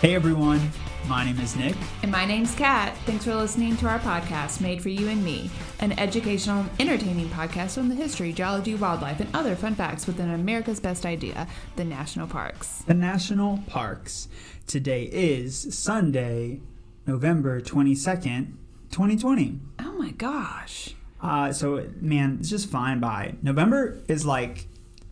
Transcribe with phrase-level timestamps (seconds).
[0.00, 0.60] Hey everyone,
[1.08, 1.74] my name is Nick.
[2.02, 2.94] And my name's Kat.
[3.06, 5.50] Thanks for listening to our podcast, Made for You and Me,
[5.80, 10.30] an educational and entertaining podcast on the history, geology, wildlife, and other fun facts within
[10.30, 12.82] America's best idea, the national parks.
[12.86, 14.28] The national parks.
[14.66, 16.60] Today is Sunday,
[17.06, 18.52] November 22nd,
[18.90, 19.60] 2020.
[19.80, 20.94] Oh my gosh.
[21.22, 23.36] Uh, so, man, it's just flying by.
[23.42, 24.68] November is like,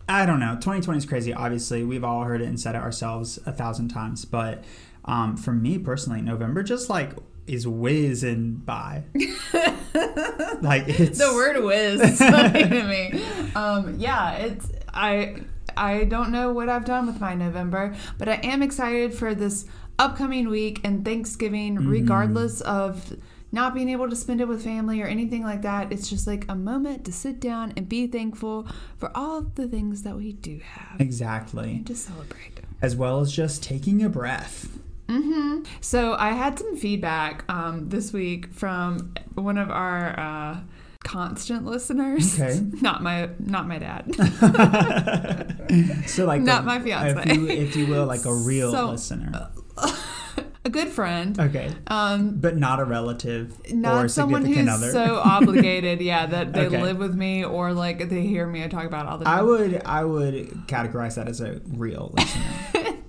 [0.07, 1.33] I don't know, 2020 is crazy.
[1.33, 4.25] Obviously, we've all heard it and said it ourselves a thousand times.
[4.25, 4.63] But
[5.05, 7.11] um, for me personally, November just like
[7.47, 9.03] is whizzing by.
[10.61, 13.23] like it's The word whiz is funny to me.
[13.55, 15.37] Um, yeah, it's I
[15.77, 19.65] I don't know what I've done with my November, but I am excited for this
[19.97, 23.15] upcoming week and Thanksgiving, regardless of
[23.51, 25.91] not being able to spend it with family or anything like that.
[25.91, 30.01] It's just like a moment to sit down and be thankful for all the things
[30.03, 32.59] that we do have exactly and to celebrate.
[32.81, 34.67] as well as just taking a breath.
[35.09, 40.57] hmm So I had some feedback um, this week from one of our uh,
[41.03, 42.39] constant listeners.
[42.39, 42.59] Okay.
[42.81, 44.05] not my not my dad.
[46.07, 47.23] So like Not a- my fiance.
[47.31, 49.49] if you, if you will, like a real So- listener.
[50.65, 51.39] A good friend.
[51.39, 54.91] Okay, Um, but not a relative or not someone who's other.
[54.91, 56.81] so obligated, yeah, that they Okay.
[56.81, 60.03] live with me or like they hear me talk about all the I would I
[60.03, 62.43] would categorize that as a real listener.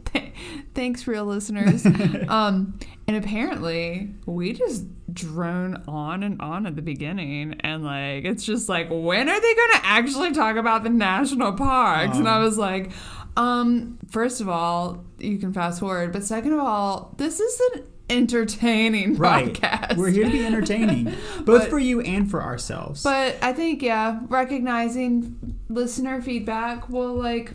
[0.74, 1.86] Thanks, real listeners.
[2.28, 8.44] um, and apparently, we just drone on and on at the beginning, and like it's
[8.44, 12.18] just like, when are they going to actually talk about the national parks?
[12.18, 12.42] and I Um.
[12.44, 12.90] was like,
[13.36, 17.84] um, first of all, you can fast forward, but second of all, this is an
[18.08, 19.52] entertaining right.
[19.52, 19.96] podcast.
[19.96, 21.04] We're here to be entertaining,
[21.40, 23.02] both But- for you and for ourselves.
[23.02, 27.52] But I think yeah, recognizing listener feedback will like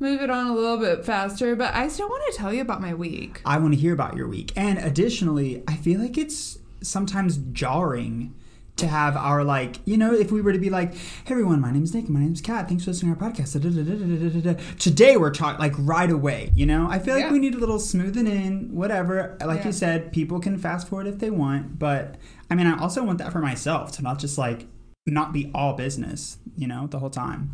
[0.00, 1.54] move it on a little bit faster.
[1.56, 3.40] But I still want to tell you about my week.
[3.44, 4.52] I want to hear about your week.
[4.56, 8.34] And additionally, I feel like it's sometimes jarring
[8.78, 11.70] to have our like, you know, if we were to be like, "Hey everyone, my
[11.70, 12.68] name's Nick, my name's Kat.
[12.68, 14.60] Thanks for listening to our podcast." Da-da-da-da-da-da-da.
[14.78, 16.88] Today we're talking like right away, you know?
[16.88, 17.32] I feel like Yeah.
[17.32, 19.36] we need a little smoothing in, whatever.
[19.44, 19.66] Like Yeah.
[19.66, 22.16] you said, people can fast forward if they want, but
[22.50, 24.66] I mean, I also want that for myself to not just like
[25.06, 27.50] not be all business, you know, the whole time.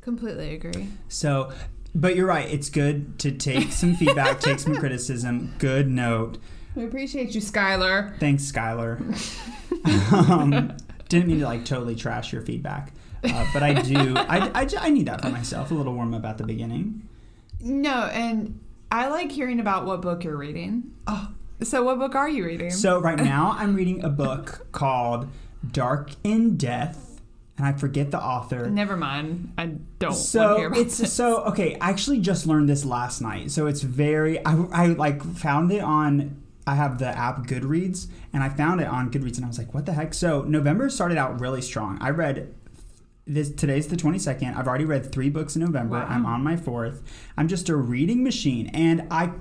[0.00, 0.88] Completely agree.
[1.08, 1.52] So,
[1.94, 2.48] but you're right.
[2.52, 5.54] It's good to take some feedback, take some criticism.
[5.58, 6.38] Good note.
[6.74, 8.18] We appreciate you, Skylar.
[8.20, 8.98] Thanks, Skylar.
[9.84, 10.76] um,
[11.08, 12.92] didn't mean to like totally trash your feedback,
[13.24, 14.14] uh, but I do.
[14.16, 15.70] I, I, I need that for myself.
[15.70, 17.08] A little warm up at the beginning.
[17.60, 20.92] No, and I like hearing about what book you're reading.
[21.06, 21.28] Oh,
[21.62, 22.70] So, what book are you reading?
[22.70, 25.28] so right now I'm reading a book called
[25.72, 27.20] Dark in Death,
[27.56, 28.70] and I forget the author.
[28.70, 29.52] Never mind.
[29.58, 31.12] I don't So it's this.
[31.12, 31.76] so okay.
[31.80, 33.50] I actually just learned this last night.
[33.50, 34.44] So it's very.
[34.46, 36.42] I, I like found it on.
[36.68, 39.72] I have the app Goodreads, and I found it on Goodreads, and I was like,
[39.72, 41.96] "What the heck?" So November started out really strong.
[42.00, 42.54] I read
[43.26, 43.50] this.
[43.50, 44.54] Today's the twenty second.
[44.54, 45.96] I've already read three books in November.
[45.96, 46.06] Wow.
[46.08, 47.02] I'm on my fourth.
[47.38, 49.32] I'm just a reading machine, and I.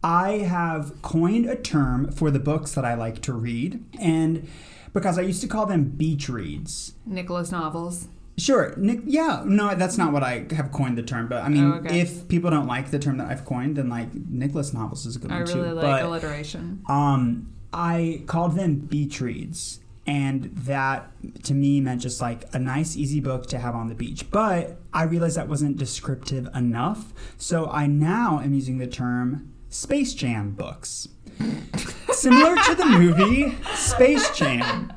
[0.00, 4.48] I have coined a term for the books that I like to read, and
[4.92, 6.94] because I used to call them beach reads.
[7.04, 8.06] Nicholas novels.
[8.38, 9.00] Sure, Nick.
[9.04, 11.26] Yeah, no, that's not what I have coined the term.
[11.28, 12.00] But I mean, Oh, okay.
[12.00, 15.18] if people don't like the term that I've coined, then like Nicholas novels is a
[15.18, 15.40] good one.
[15.40, 15.74] I one really too.
[15.74, 16.82] like but alliteration.
[16.88, 21.10] um, I called them beach reads, and that
[21.44, 24.30] to me meant just like a nice, easy book to have on the beach.
[24.30, 30.14] But I realized that wasn't descriptive enough, so I now am using the term Space
[30.14, 31.08] Jam books,
[32.12, 34.92] similar to the movie Space Jam.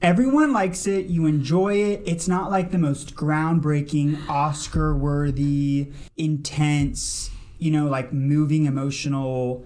[0.00, 1.06] Everyone likes it.
[1.06, 2.02] You enjoy it.
[2.06, 9.64] It's not like the most groundbreaking, Oscar worthy, intense, you know, like moving emotional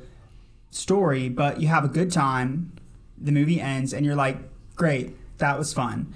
[0.70, 2.72] story, but you have a good time.
[3.18, 4.38] The movie ends and you're like,
[4.74, 6.14] great, that was fun.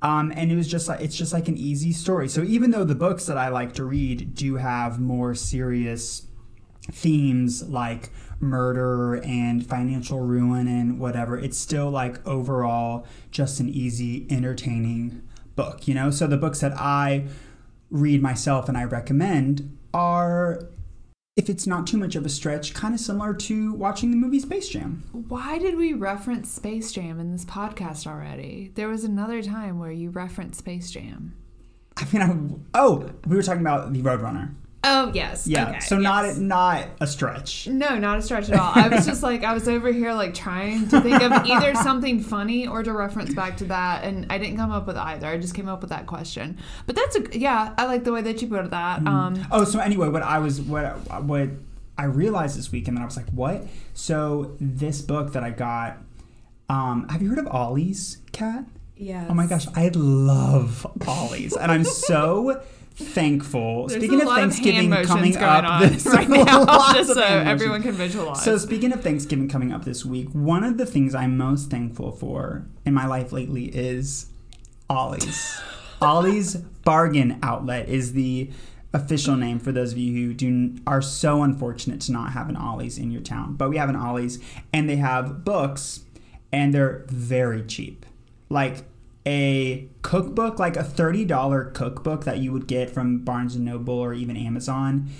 [0.00, 2.28] Um, and it was just like, it's just like an easy story.
[2.28, 6.22] So even though the books that I like to read do have more serious
[6.92, 8.10] themes like
[8.40, 15.22] murder and financial ruin and whatever, it's still like overall just an easy, entertaining
[15.54, 16.10] book, you know?
[16.10, 17.26] So the books that I
[17.90, 20.68] read myself and I recommend are,
[21.36, 24.40] if it's not too much of a stretch, kind of similar to watching the movie
[24.40, 25.04] Space Jam.
[25.12, 28.72] Why did we reference Space Jam in this podcast already?
[28.74, 31.34] There was another time where you referenced Space Jam.
[31.96, 34.54] I mean, I, oh, we were talking about the Roadrunner.
[34.84, 35.48] Oh yes.
[35.48, 36.36] Yeah, Okay, so not yes.
[36.38, 37.66] not a stretch.
[37.66, 38.72] No, not a stretch at all.
[38.74, 42.20] I was just like I was over here like trying to think of either something
[42.20, 45.26] funny or to reference back to that, and I didn't come up with either.
[45.26, 46.58] I just came up with that question.
[46.86, 47.74] But that's a yeah.
[47.76, 49.04] I like the way that you put that.
[49.06, 50.84] Um, Oh, so anyway, what I was what
[51.24, 51.48] what
[51.98, 53.66] I realized this week, and then I was like, what?
[53.94, 55.96] So this book that I got,
[56.68, 58.64] um, have you heard of Ollie's Cat?
[58.96, 59.26] Yeah.
[59.28, 62.62] Oh my gosh, I love Ollie's, and I'm so
[62.96, 63.86] thankful.
[63.86, 66.64] There's speaking of Thanksgiving of coming up this right now,
[66.94, 68.42] just so everyone can visualize.
[68.42, 72.12] So speaking of Thanksgiving coming up this week, one of the things I'm most thankful
[72.12, 74.26] for in my life lately is
[74.88, 75.60] Ollie's.
[76.00, 78.50] Ollie's Bargain Outlet is the
[78.92, 82.56] official name for those of you who do are so unfortunate to not have an
[82.56, 83.54] Ollie's in your town.
[83.54, 84.38] But we have an Ollie's
[84.72, 86.00] and they have books
[86.52, 88.06] and they're very cheap.
[88.48, 88.84] Like
[89.26, 94.14] a cookbook, like a $30 cookbook that you would get from Barnes and Noble or
[94.14, 95.10] even Amazon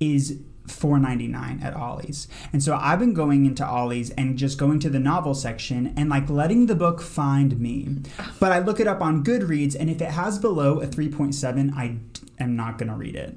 [0.00, 2.26] is $4.99 at Ollie's.
[2.52, 6.08] And so I've been going into Ollie's and just going to the novel section and
[6.08, 7.98] like letting the book find me.
[8.38, 11.98] But I look it up on Goodreads and if it has below a 3.7, I
[12.42, 13.36] am not going to read it.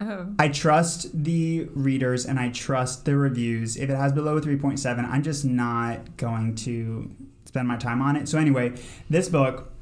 [0.00, 0.34] oh.
[0.38, 3.76] I trust the readers and I trust the reviews.
[3.76, 7.10] If it has below a 3.7, I'm just not going to
[7.50, 8.28] spend my time on it.
[8.28, 8.74] So anyway,
[9.08, 9.72] this book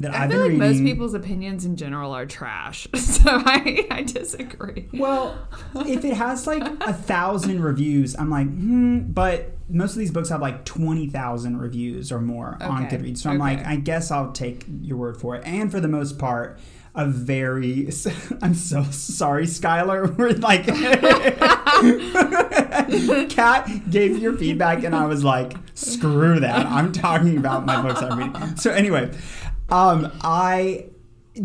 [0.00, 2.86] that I have feel like been most reading people's opinions in general are trash.
[3.16, 4.88] So I, I disagree.
[4.92, 5.36] Well,
[5.74, 8.98] if it has like a thousand reviews, I'm like, hmm.
[9.10, 13.30] But most of these books have like twenty thousand reviews or more on Goodreads, so
[13.30, 13.64] I'm like.
[13.66, 15.44] I guess I'll take your word for it.
[15.44, 16.60] And for the most part,
[16.96, 17.88] a very,
[18.42, 20.16] I'm so sorry, Skylar.
[20.16, 20.66] We're like,
[23.30, 26.66] Kat gave your feedback, and I was like, screw that.
[26.66, 28.56] I'm talking about my books I'm reading.
[28.56, 29.12] So anyway,
[29.68, 30.86] um, I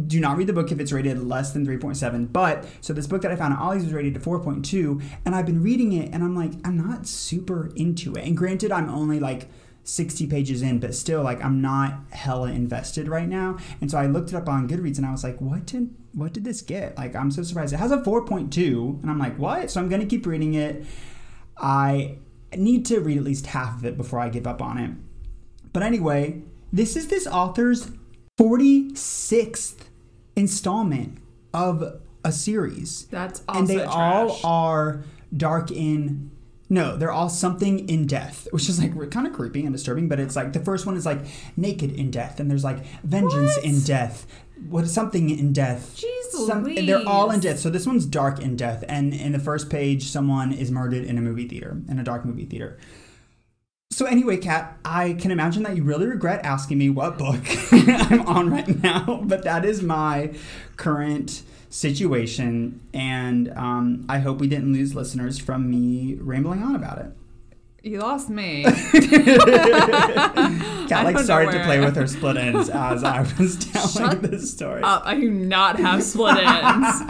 [0.08, 3.22] do not read the book if it's rated less than 3.7 but so this book
[3.24, 6.24] that i found at ollie's was rated to 4.2 and i've been reading it and
[6.24, 9.50] i'm like i'm not super into it and granted i'm only like
[9.84, 13.58] 60 pages in but still like i'm not hella invested right now.
[13.82, 16.34] And so i looked it up on goodreads and i was like what did what
[16.34, 16.98] did this get?
[16.98, 17.74] Like i'm so surprised.
[17.74, 19.72] It has a 4.2 and i'm like what?
[19.72, 20.86] So i'm gonna keep reading it.
[21.58, 22.18] I
[22.56, 24.92] need to read at least half of it before i give up on it.
[25.74, 26.42] But anyway
[26.72, 27.92] this is this author's
[28.40, 29.88] 46th
[30.36, 31.18] installment
[31.54, 33.06] of a series.
[33.06, 35.04] That's also and they all are
[35.36, 36.32] dark in
[36.72, 40.08] no, they're all something in death, which is like kind of creepy and disturbing.
[40.08, 41.20] But it's like the first one is like
[41.58, 43.66] naked in death, and there's like vengeance What?
[43.66, 44.26] in death.
[44.70, 45.98] What something in death?
[45.98, 47.44] Jeez Some, and they're all in Louise.
[47.44, 47.60] death.
[47.60, 51.18] So this one's dark in death, and in the first page, someone is murdered in
[51.18, 52.78] a movie theater, in a dark movie theater.
[53.92, 57.42] So anyway, Kat, I can imagine that you really regret asking me what book
[57.74, 60.34] I'm on right now, but that is my
[60.78, 67.00] current situation, and um, I hope we didn't lose listeners from me rambling on about
[67.00, 67.12] it.
[67.84, 68.64] You lost me.
[68.64, 68.76] Kat
[71.04, 74.84] like started to play with her split ends as I was telling Shut this story.
[74.84, 75.02] Up.
[75.04, 77.02] I do not have split ends.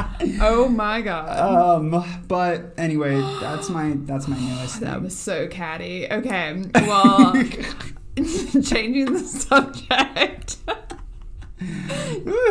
[0.42, 1.38] oh my god.
[1.38, 5.04] Um, but anyway, that's my that's my newest that thing.
[5.04, 6.10] was so catty.
[6.10, 6.64] Okay.
[6.76, 7.34] Well,
[8.16, 10.56] changing the subject.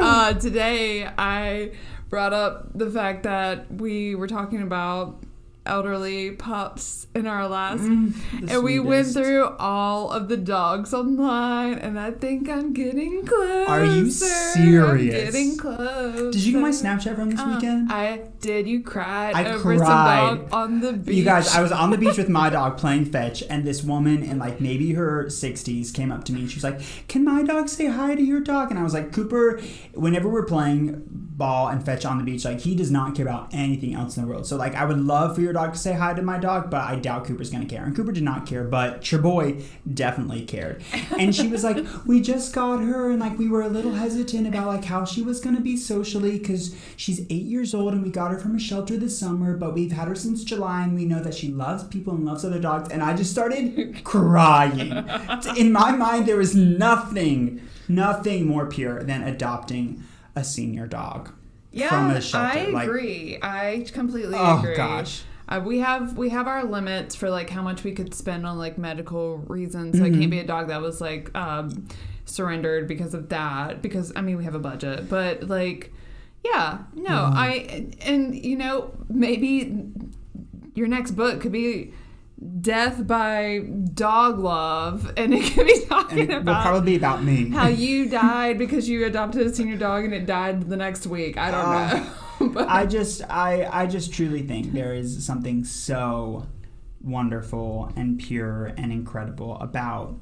[0.03, 1.71] uh, today I
[2.11, 5.23] brought up the fact that we were talking about
[5.67, 8.15] elderly pups in our last Mm,
[8.51, 13.69] and we went through all of the dogs online and I think I'm getting close.
[13.69, 15.33] Are you serious?
[15.35, 16.35] getting close.
[16.35, 17.93] Did you get my Snapchat from this Uh, weekend?
[17.93, 18.67] I did.
[18.67, 19.79] You cried I over cried.
[19.79, 21.17] some dog on the beach.
[21.17, 24.23] You guys, I was on the beach with my dog playing fetch, and this woman
[24.23, 27.43] in like maybe her 60s came up to me and she was like, Can my
[27.43, 28.71] dog say hi to your dog?
[28.71, 29.61] And I was like, Cooper,
[29.95, 33.49] whenever we're playing ball and fetch on the beach, like he does not care about
[33.53, 34.47] anything else in the world.
[34.47, 36.83] So, like, I would love for your dog to say hi to my dog, but
[36.83, 37.85] I doubt Cooper's gonna care.
[37.85, 40.83] And Cooper did not care, but your boy definitely cared.
[41.19, 44.47] And she was like, We just got her, and like we were a little hesitant
[44.47, 48.11] about like how she was gonna be socially because she's eight years old and we
[48.11, 51.05] got her from a shelter this summer, but we've had her since July and we
[51.05, 52.89] know that she loves people and loves other dogs.
[52.91, 54.93] And I just started crying.
[55.57, 60.03] In my mind, there was nothing, nothing more pure than adopting
[60.37, 61.31] a senior dog
[61.73, 62.59] yeah, from a shelter.
[62.59, 63.39] I Like- agree.
[63.43, 64.75] I completely Oh, agree.
[64.75, 65.23] Oh gosh.
[65.51, 68.57] Uh, we have we have our limits for like how much we could spend on
[68.59, 69.99] like medical reasons.
[69.99, 70.21] So it Mm-hmm.
[70.21, 71.89] can't be a dog that was like um,
[72.25, 73.83] surrendered because of that.
[73.83, 75.93] Because I mean we have a budget, but like
[76.45, 77.37] yeah, no, Mm-hmm.
[77.37, 79.89] I and you know maybe
[80.75, 81.93] your next book could be
[82.61, 83.59] death by
[83.93, 87.51] dog love, and it could be and talking it will about probably be about me.
[87.51, 91.37] how you died because you adopted a senior dog and it died the next week.
[91.37, 92.07] I don't Uh, know.
[92.53, 96.47] but I just I I just truly think there is something so
[97.03, 100.19] wonderful and pure and incredible about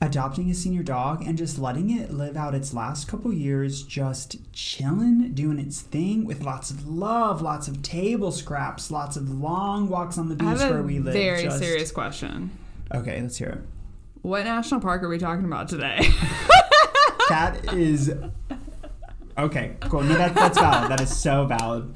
[0.00, 4.36] adopting a senior dog and just letting it live out its last couple years just
[4.52, 9.88] chilling doing its thing with lots of love lots of table scraps lots of long
[9.88, 12.50] walks on the beach where we live very just- serious question.
[12.94, 13.60] okay let's hear it
[14.22, 15.98] What national park are we talking about today?
[17.30, 18.12] that is
[19.38, 21.92] okay cool no that, that's valid that is so valid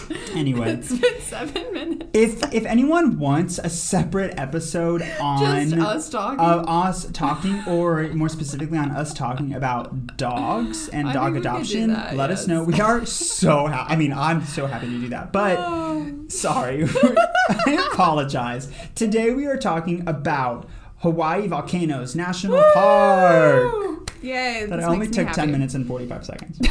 [0.34, 2.06] anyway it's been seven minutes.
[2.12, 6.40] if if anyone wants a separate episode on Just us talking.
[6.40, 11.88] of us talking, or more specifically on us talking about dogs and I dog adoption,
[11.94, 12.64] that, let us know.
[12.64, 13.92] We are so happy.
[13.94, 15.32] I mean, I'm so happy to do that.
[15.32, 16.24] But Oh.
[16.28, 16.84] sorry,
[17.66, 18.70] I apologize.
[18.94, 24.03] Today we are talking about Hawaii Volcanoes National Park.
[24.24, 24.66] Yay!
[24.66, 26.60] That this only took 10 minutes and 45 seconds.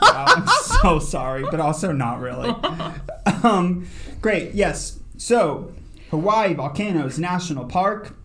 [0.00, 2.54] Wow, I'm so sorry, but also not really.
[3.44, 3.86] Um,
[4.20, 4.98] great, yes.
[5.16, 5.72] So,
[6.10, 8.16] Hawaii Volcanoes National Park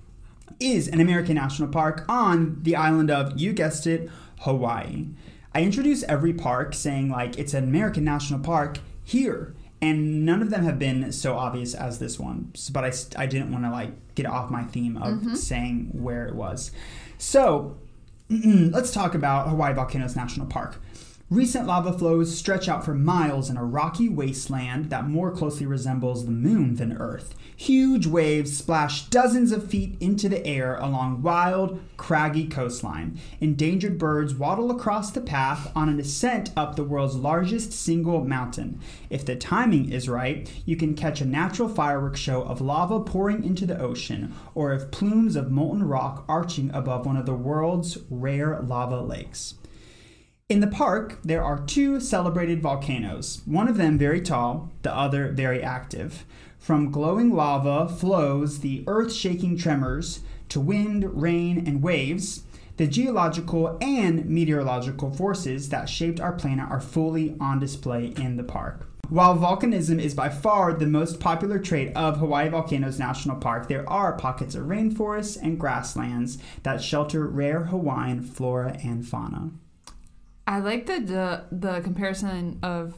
[0.59, 5.07] is an American national park on the island of, you guessed it, Hawaii.
[5.53, 9.53] I introduce every park saying, like, it's an American national park here.
[9.81, 12.53] And none of them have been so obvious as this one.
[12.71, 12.93] But I,
[13.23, 16.71] I didn't want to, like, get off my theme of saying where it was.
[17.17, 17.77] So,
[18.71, 20.77] let's talk about Hawaii Volcanoes National Park.
[21.33, 26.25] Recent lava flows stretch out for miles in a rocky wasteland that more closely resembles
[26.25, 27.33] the moon than Earth.
[27.55, 33.19] Huge waves splash dozens of feet into the air along wild, craggy coastline.
[33.41, 38.79] Endangered birds waddle across the path on an ascent up the world's largest single mountain.
[39.09, 43.43] If the timing is right, you can catch a natural fireworks show of lava pouring
[43.43, 47.97] into the ocean, or of plumes of molten rock arching above one of the world's
[48.11, 49.55] rare lava lakes.
[50.49, 55.31] In the park, there are two celebrated volcanoes, one of them very tall, the other
[55.31, 56.25] very active.
[56.59, 60.19] From glowing lava flows the earth shaking tremors
[60.49, 62.43] to wind, rain, and waves.
[62.75, 68.43] The geological and meteorological forces that shaped our planet are fully on display in the
[68.43, 68.87] park.
[69.09, 73.89] While volcanism is by far the most popular trait of Hawaii Volcanoes National Park, there
[73.89, 79.51] are pockets of rainforests and grasslands that shelter rare Hawaiian flora and fauna.
[80.47, 82.95] I like the, the the comparison of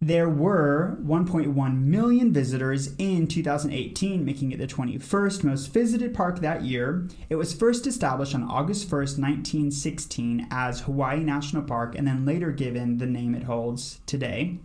[0.00, 6.62] There were 1.1 million visitors in 2018, making it the 21st most visited park that
[6.62, 7.08] year.
[7.28, 12.52] It was first established on August 1st, 1916, as Hawaii National Park, and then later
[12.52, 14.60] given the name it holds today.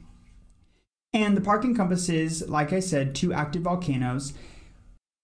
[1.13, 4.33] And the park encompasses, like I said, two active volcanoes.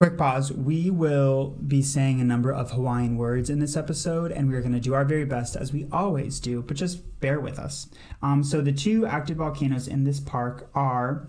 [0.01, 0.49] Quick pause.
[0.53, 4.71] We will be saying a number of Hawaiian words in this episode, and we're going
[4.71, 7.89] to do our very best, as we always do, but just bear with us.
[8.21, 11.27] Um, so, the two active volcanoes in this park are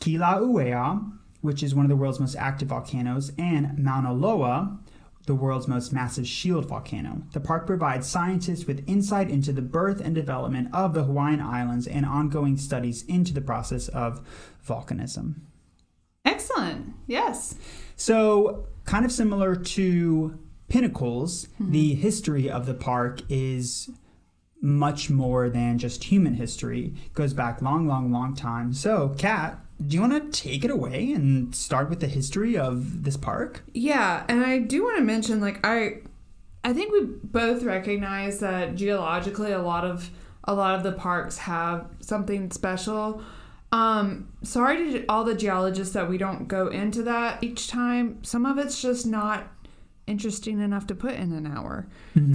[0.00, 4.78] Kilauea, which is one of the world's most active volcanoes, and Mauna Loa,
[5.24, 7.22] the world's most massive shield volcano.
[7.32, 11.86] The park provides scientists with insight into the birth and development of the Hawaiian Islands
[11.86, 14.20] and ongoing studies into the process of
[14.62, 15.36] volcanism.
[16.26, 16.92] Excellent.
[17.06, 17.54] Yes.
[17.96, 21.72] So, kind of similar to Pinnacles, hmm.
[21.72, 23.90] the history of the park is
[24.60, 26.94] much more than just human history.
[27.06, 28.72] It goes back long, long, long time.
[28.72, 33.04] So, Kat, do you want to take it away and start with the history of
[33.04, 33.62] this park?
[33.74, 35.98] Yeah, and I do want to mention like I
[36.62, 40.10] I think we both recognize that geologically a lot of
[40.44, 43.22] a lot of the parks have something special.
[43.74, 48.22] Um sorry to all the geologists that we don't go into that each time.
[48.22, 49.48] Some of it's just not
[50.06, 51.88] interesting enough to put in an hour.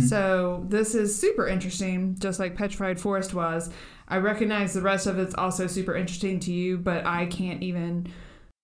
[0.08, 3.70] So this is super interesting, just like Petrified Forest was.
[4.08, 8.12] I recognize the rest of it's also super interesting to you, but I can't even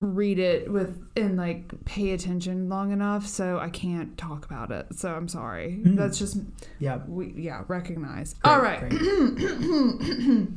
[0.02, 4.88] read it with and like pay attention long enough, so I can't talk about it.
[4.96, 5.80] So I'm sorry.
[5.84, 5.96] Mm.
[5.96, 6.38] That's just
[6.80, 7.00] Yeah.
[7.08, 8.34] we yeah recognize.
[8.34, 8.92] Great, All right.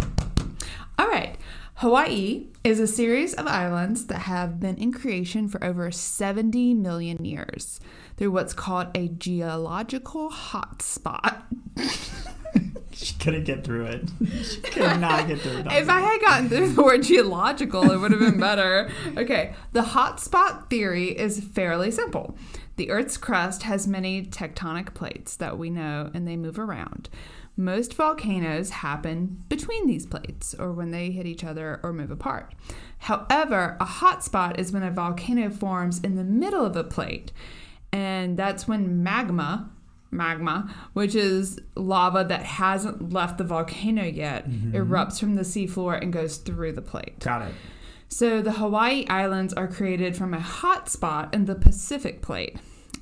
[0.99, 1.37] All right.
[1.79, 7.25] Hawaii is a series of islands that have been in creation for over 70 million
[7.25, 7.79] years
[8.17, 11.43] through what's called a geological hotspot.
[12.91, 14.09] She couldn't get through it.
[14.43, 15.67] She could not get through it.
[15.71, 18.91] If I had gotten through the word geological, it would have been better.
[19.17, 22.37] Okay, the hotspot theory is fairly simple.
[22.75, 27.09] The Earth's crust has many tectonic plates that we know and they move around.
[27.59, 32.55] Most volcanoes happen between these plates or when they hit each other or move apart.
[32.99, 37.33] However, a hotspot is when a volcano forms in the middle of a plate,
[37.93, 39.71] and that's when magma
[40.11, 44.75] magma, which is lava that hasn't left the volcano yet, Mm-hmm.
[44.75, 47.19] erupts from the seafloor and goes through the plate.
[47.21, 47.55] Got it.
[48.09, 52.57] So the Hawaii Islands are created from a hot spot in the Pacific plate.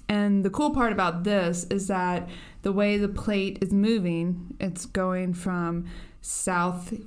[0.08, 2.28] And the cool part about this is that
[2.66, 5.84] the way the plate is moving, it's going from
[6.20, 7.00] southeast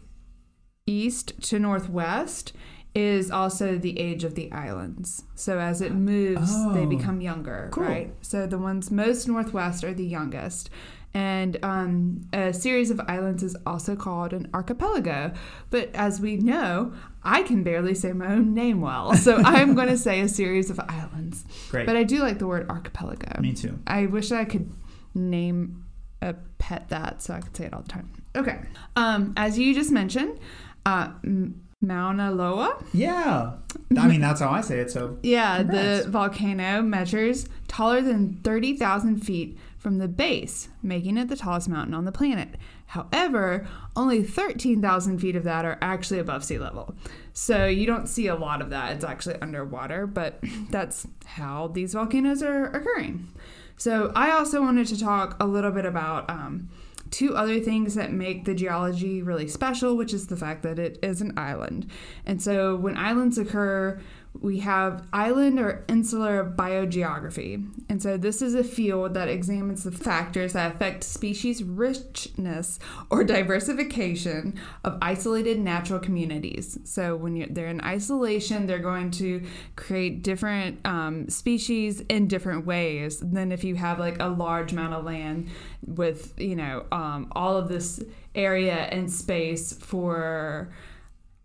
[1.42, 2.54] to northwest
[2.96, 5.24] is also the age of the islands.
[5.36, 7.84] So as it moves, they Oh, become younger, cool.
[7.84, 8.14] right?
[8.22, 10.70] So the ones most northwest are the youngest.
[11.14, 15.34] And um, a series of islands is also called an archipelago.
[15.72, 19.14] But as we know, I can barely say my own name well.
[19.26, 21.44] So I'm going to say a series of islands.
[21.70, 21.86] Great.
[21.86, 23.42] But I do like the word archipelago.
[23.42, 23.78] Me too.
[23.88, 24.72] I wish I could
[25.14, 25.86] name
[26.22, 28.10] a pet that so I could say it all the time.
[28.36, 28.60] Okay.
[28.96, 30.40] Um, as you just mentioned,
[30.86, 32.84] uh, M- Mauna Loa.
[32.94, 33.56] Yeah.
[33.98, 34.92] I mean, that's how I say it.
[34.92, 36.06] So Yeah, Congrats.
[36.06, 41.94] the volcano measures taller than 30,000 feet from the base, making it the tallest mountain
[41.94, 42.50] on the planet.
[42.88, 46.96] However, only 13,000 feet of that are actually above sea level.
[47.34, 48.92] So you don't see a lot of that.
[48.94, 50.40] It's actually underwater, but
[50.70, 53.30] that's how these volcanoes are occurring.
[53.80, 56.68] So I also wanted to talk a little bit about um,
[57.12, 61.00] two other things that make the geology really special, which is the fact that it
[61.02, 61.90] is an island.
[62.26, 64.02] And so when islands occur,
[64.42, 67.68] we have island or insular biogeography.
[67.90, 73.24] And so this is a field that examines the factors that affect species richness or
[73.24, 76.78] diversification of isolated natural communities.
[76.86, 79.44] So when they're in isolation, they're going to
[79.76, 84.94] create different um, species in different ways than if you have like a large amount
[84.94, 85.50] of land
[85.86, 88.02] with, you know, um, all of this
[88.36, 90.72] area and space for,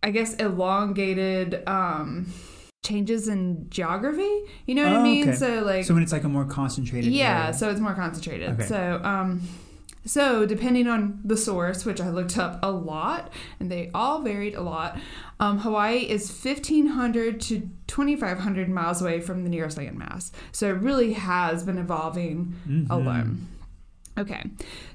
[0.02, 1.66] I guess, elongated.
[1.66, 2.32] Um,
[2.84, 4.30] changes in geography
[4.66, 5.36] you know what i Oh, mean okay.
[5.36, 7.12] so like so when it's like a more concentrated.
[7.12, 7.54] yeah, area.
[7.54, 8.50] so it's more concentrated.
[8.50, 8.66] Okay.
[8.66, 9.40] So, um,
[10.06, 14.54] so depending on the source, which I looked up a lot, and they all varied
[14.54, 14.98] a lot,
[15.40, 20.30] um, Hawaii is fifteen hundred to twenty five hundred miles away from the nearest landmass.
[20.52, 22.90] So it really has been evolving Mhm.
[22.90, 23.46] alone.
[24.18, 24.42] Okay,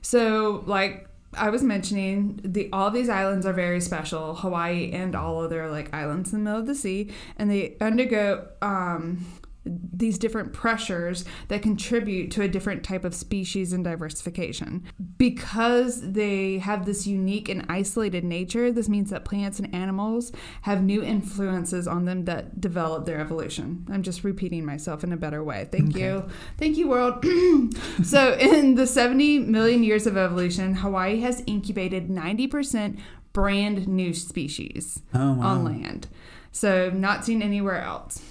[0.01, 4.35] so like I was mentioning, the all these islands are very special.
[4.35, 8.47] Hawaii and all other like islands in the middle of the sea, and they undergo
[8.61, 9.25] um,
[9.65, 14.83] these different pressures that contribute to a different type of species and diversification.
[15.17, 20.81] Because they have this unique and isolated nature, this means that plants and animals have
[20.81, 23.85] new influences on them that develop their evolution.
[23.91, 25.67] I'm just repeating myself in a better way.
[25.71, 26.05] Thank Okay.
[26.07, 26.25] you.
[26.57, 27.23] Thank you, world.
[28.03, 32.97] so, in the 70 million years of evolution, Hawaii has incubated 90%
[33.33, 35.47] brand new species Oh wow.
[35.47, 36.07] on land.
[36.51, 38.21] So not seen anywhere else.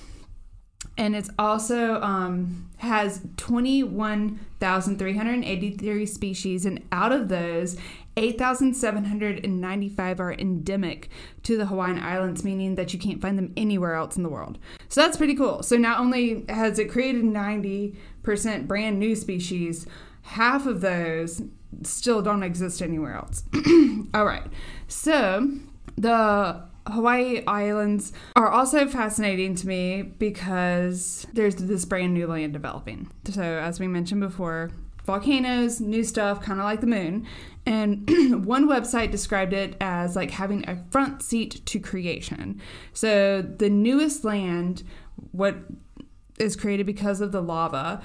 [0.98, 7.76] And it's also um, has 21,383 species, and out of those,
[8.16, 11.08] 8,795 are endemic
[11.44, 14.58] to the Hawaiian Islands, meaning that you can't find them anywhere else in the world.
[14.88, 15.62] So that's pretty cool.
[15.62, 19.86] So not only has it created 90% brand new species,
[20.22, 21.42] half of those
[21.84, 23.44] still don't exist anywhere else.
[24.14, 24.48] All right.
[24.88, 25.52] So
[25.96, 33.10] the Hawaii Islands are also fascinating to me because there's this brand new land developing.
[33.30, 34.70] So, as we mentioned before,
[35.04, 37.26] volcanoes, new stuff, kind of like the moon.
[37.66, 42.60] And one website described it as like having a front seat to creation.
[42.92, 44.82] So, the newest land,
[45.32, 45.56] what
[46.38, 48.00] is created because of the lava,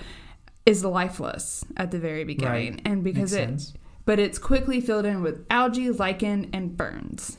[0.66, 2.74] is lifeless at the very beginning.
[2.74, 2.82] Right.
[2.86, 3.74] And because Makes it sense.
[4.06, 7.38] but it's quickly filled in with algae, lichen, and ferns.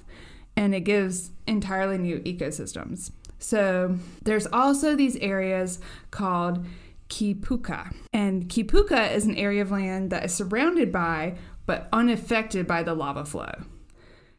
[0.57, 3.11] And it gives entirely new ecosystems.
[3.39, 5.79] So there's also these areas
[6.11, 6.65] called
[7.09, 7.95] Kipuka.
[8.13, 11.37] And Kipuka is an area of land that is surrounded by
[11.67, 13.53] but unaffected by the lava flow.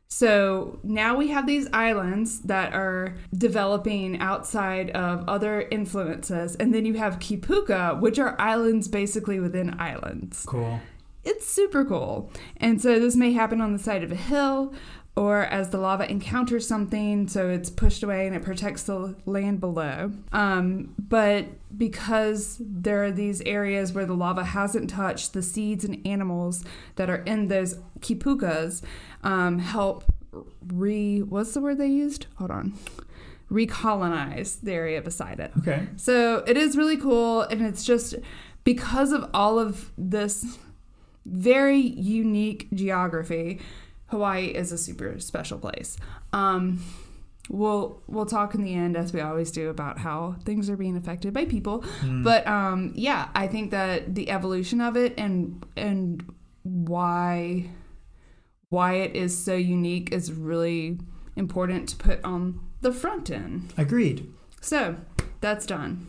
[0.08, 6.56] So now we have these islands that are developing outside of other influences.
[6.56, 10.80] And then you have Kipuka, which are islands basically within islands Cool.
[11.23, 12.32] it's super cool.
[12.58, 14.73] And so this may happen on the side of a hill
[15.15, 19.62] or as the lava encounters something, so it's pushed away and it protects the land
[19.62, 20.12] below.
[20.34, 21.45] Um, but
[21.78, 27.10] because there are these areas where the lava hasn't touched, the seeds and animals that
[27.10, 28.82] are in those kipukas
[29.23, 30.04] um, help
[30.67, 31.21] re.
[31.21, 32.28] What's the word they used?
[32.36, 32.73] Hold on.
[33.49, 35.51] Recolonize the area beside it.
[35.60, 35.88] Okay.
[35.95, 38.15] So it is really cool, and it's just
[38.65, 40.58] because of all of this
[41.25, 43.62] very unique geography.
[44.08, 45.98] Hawaii is a super special place.
[46.34, 46.84] Um,
[47.50, 50.98] we'll we'll talk in the end as we always do about how things are being
[50.98, 51.84] affected by people.
[52.02, 52.24] Mm.
[52.24, 56.24] But um, yeah, I think that the evolution of it and and
[56.63, 57.70] why
[58.70, 61.00] why it is so unique is really
[61.36, 63.74] important to put on the front end.
[63.78, 64.32] Agreed.
[64.62, 64.98] So
[65.41, 66.08] that's done.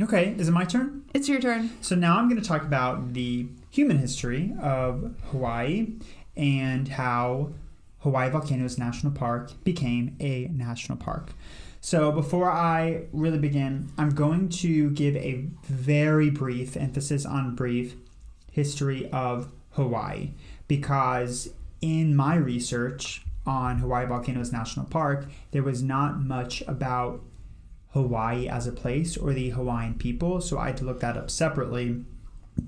[0.00, 1.04] Okay, is it my turn?
[1.12, 1.70] It's your turn.
[1.80, 5.88] So now I'm going to talk about the human history of Hawaii
[6.38, 7.50] and how
[7.98, 11.32] Hawaii Volcanoes National Park became a national park.
[11.80, 17.94] So before I really begin, I'm going to give a very brief emphasis on brief
[18.50, 20.30] history of Hawaii
[20.66, 27.22] because in my research on Hawaii Volcanoes National Park, there was not much about
[27.92, 31.30] Hawaii as a place or the Hawaiian people, so I had to look that up
[31.30, 32.04] separately.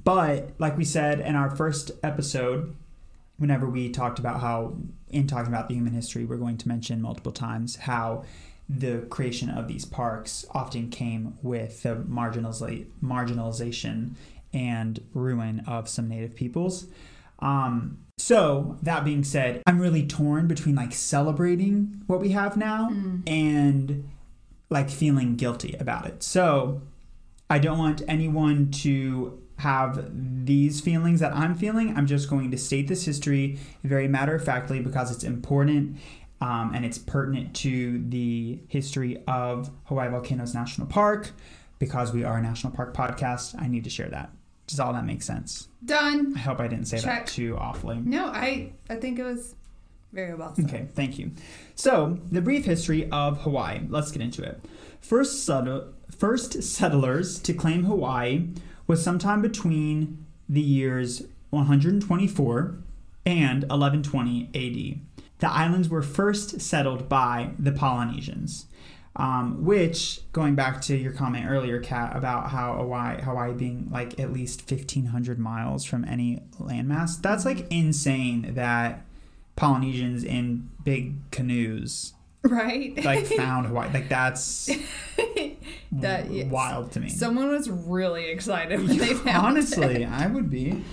[0.05, 2.75] But like we said in our first episode,
[3.41, 4.77] whenever we talked about how,
[5.09, 8.23] in talking about the human history, we're going to mention multiple times how
[8.69, 14.11] the creation of these parks often came with the marginaliza- marginalization
[14.53, 16.87] and ruin of some native peoples.
[17.39, 22.91] Um, so that being said, I'm really torn between like celebrating what we have now
[23.27, 24.07] and
[24.69, 26.23] like feeling guilty about it.
[26.23, 26.83] So
[27.49, 30.11] I don't want anyone to have
[30.47, 31.97] these feelings that I'm feeling.
[31.97, 35.99] I'm just going to state this history very matter of factly because it's important
[36.41, 41.31] um, and it's pertinent to the history of Hawaii Volcanoes National Park.
[41.79, 44.31] Because we are a national park podcast, I need to share that.
[44.67, 45.69] Does all that make sense?
[45.83, 46.35] Done.
[46.37, 47.25] I hope I didn't say Check.
[47.25, 47.99] that too awfully.
[48.05, 49.55] No, I I think it was
[50.13, 50.67] very well said.
[50.67, 51.33] Okay, thank you.
[51.75, 53.81] So, the brief history of Hawaii.
[53.89, 54.61] Let's get into it.
[55.01, 55.49] First,
[56.17, 58.49] first settlers to claim Hawaii
[58.91, 62.75] was sometime between the years 124
[63.25, 65.23] and 1120 AD.
[65.39, 68.67] The islands were first settled by the Polynesians.
[69.15, 74.19] Um, which, going back to your comment earlier, Kat, about how Hawaii, Hawaii being like
[74.19, 79.05] at least 1,500 miles from any landmass, that's like insane that
[79.55, 83.05] Polynesians in big canoes Right?
[83.05, 83.93] like found Hawaii.
[83.93, 84.71] Like that's
[85.93, 87.09] That- wild to me.
[87.09, 90.09] Someone was really excited when they found Honestly, it.
[90.09, 90.85] I would be.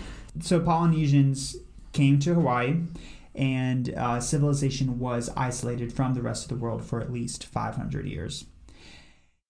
[0.41, 1.55] So Polynesians
[1.93, 2.81] came to Hawaii,
[3.36, 8.07] and uh, civilization was isolated from the rest of the world for at least 500
[8.07, 8.45] years.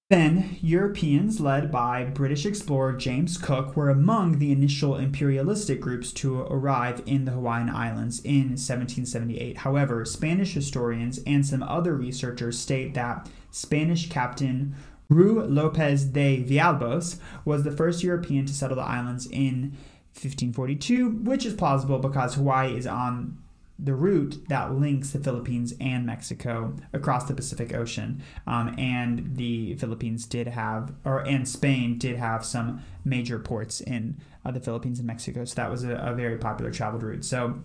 [0.10, 6.44] Then, Europeans, led by British explorer James Cook, were among the initial imperialistic groups to
[6.44, 9.58] arrive in the Hawaiian Islands in 1778.
[9.60, 14.76] However, Spanish historians and some other researchers state that Spanish captain
[15.10, 19.78] Ruy Lopez de Villalobos was the first European to settle the islands in
[20.14, 23.38] 1542, which is plausible because Hawaii is on
[23.80, 28.24] the route that links the Philippines and Mexico across the Pacific Ocean.
[28.48, 34.18] Um, and the Philippines did have, or and Spain did have some major ports in
[34.44, 35.46] uh, the Philippines and Mexico.
[35.46, 37.24] So that was a, a very popular traveled route.
[37.24, 37.60] So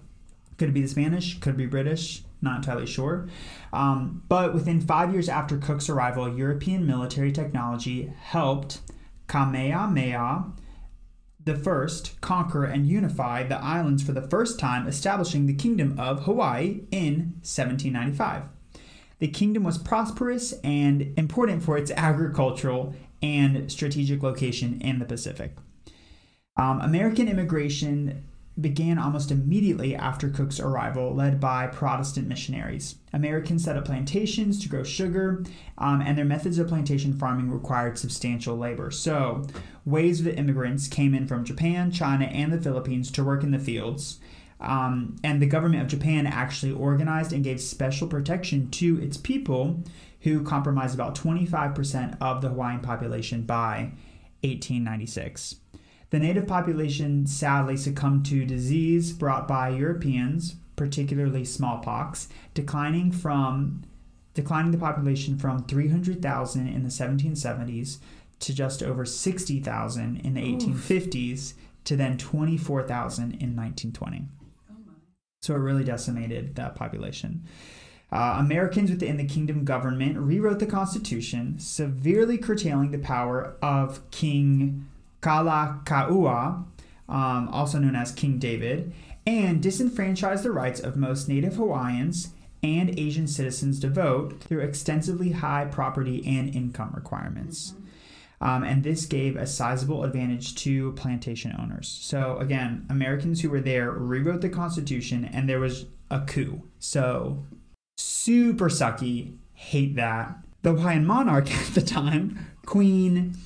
[0.58, 1.38] could it be the Spanish?
[1.40, 2.22] Could it be British?
[2.42, 3.28] Not entirely sure.
[3.72, 8.80] Um, but within five years after Cook's arrival, European military technology helped
[9.28, 10.52] Kamehameha
[11.44, 16.24] the first conquer and unify the islands for the first time, establishing the Kingdom of
[16.24, 18.44] Hawaii in 1795.
[19.18, 25.56] The kingdom was prosperous and important for its agricultural and strategic location in the Pacific.
[26.56, 28.24] Um, American immigration
[28.60, 32.96] began almost immediately after Cook's arrival, led by Protestant missionaries.
[33.12, 35.42] Americans set up plantations to grow sugar,
[35.78, 38.90] um, and their methods of plantation farming required substantial labor.
[38.90, 39.46] So,
[39.84, 43.58] waves of immigrants came in from Japan, China, and the Philippines to work in the
[43.58, 44.20] fields.
[44.60, 49.82] Um, and the government of Japan actually organized and gave special protection to its people,
[50.20, 53.92] who comprised about 25% of the Hawaiian population by
[54.42, 55.56] 1896.
[56.12, 63.84] The native population sadly succumbed to disease brought by Europeans, particularly smallpox, declining from
[64.34, 67.96] declining the population from 300,000 in the 1770s
[68.40, 74.26] to just over 60,000 in the 1850s to then 24,000 in 1920.
[75.40, 77.44] So it really decimated that population.
[78.10, 84.88] Uh, Americans within the kingdom government rewrote the Constitution, severely curtailing the power of King
[85.22, 86.64] Kalakaua,
[87.08, 88.92] um, also known as King David,
[89.26, 92.30] and disenfranchised the rights of most Native Hawaiians
[92.62, 97.74] and Asian citizens to vote through extensively high property and income requirements.
[98.40, 101.88] Um, and this gave a sizable advantage to plantation owners.
[101.88, 106.62] So, again, Americans who were there rewrote the Constitution and there was a coup.
[106.80, 107.44] So,
[107.96, 109.36] super sucky.
[109.54, 110.36] Hate that.
[110.62, 113.36] The Hawaiian monarch at the time, Queen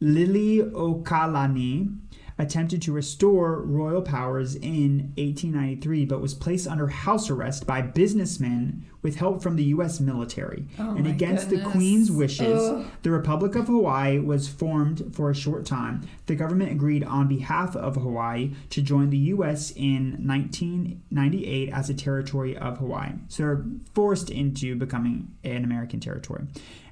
[0.00, 1.98] Liliuokalani,
[2.38, 8.84] attempted to restore royal powers in 1893 but was placed under house arrest by businessmen
[9.02, 10.66] with help from the US military.
[10.78, 12.84] Oh and against the queen's wishes, Ugh.
[13.02, 16.06] the Republic of Hawaii was formed for a short time.
[16.26, 21.94] The government agreed on behalf of Hawaii to join the US in 1998 as a
[21.94, 23.12] territory of Hawaii.
[23.28, 26.46] So they're forced into becoming an American territory.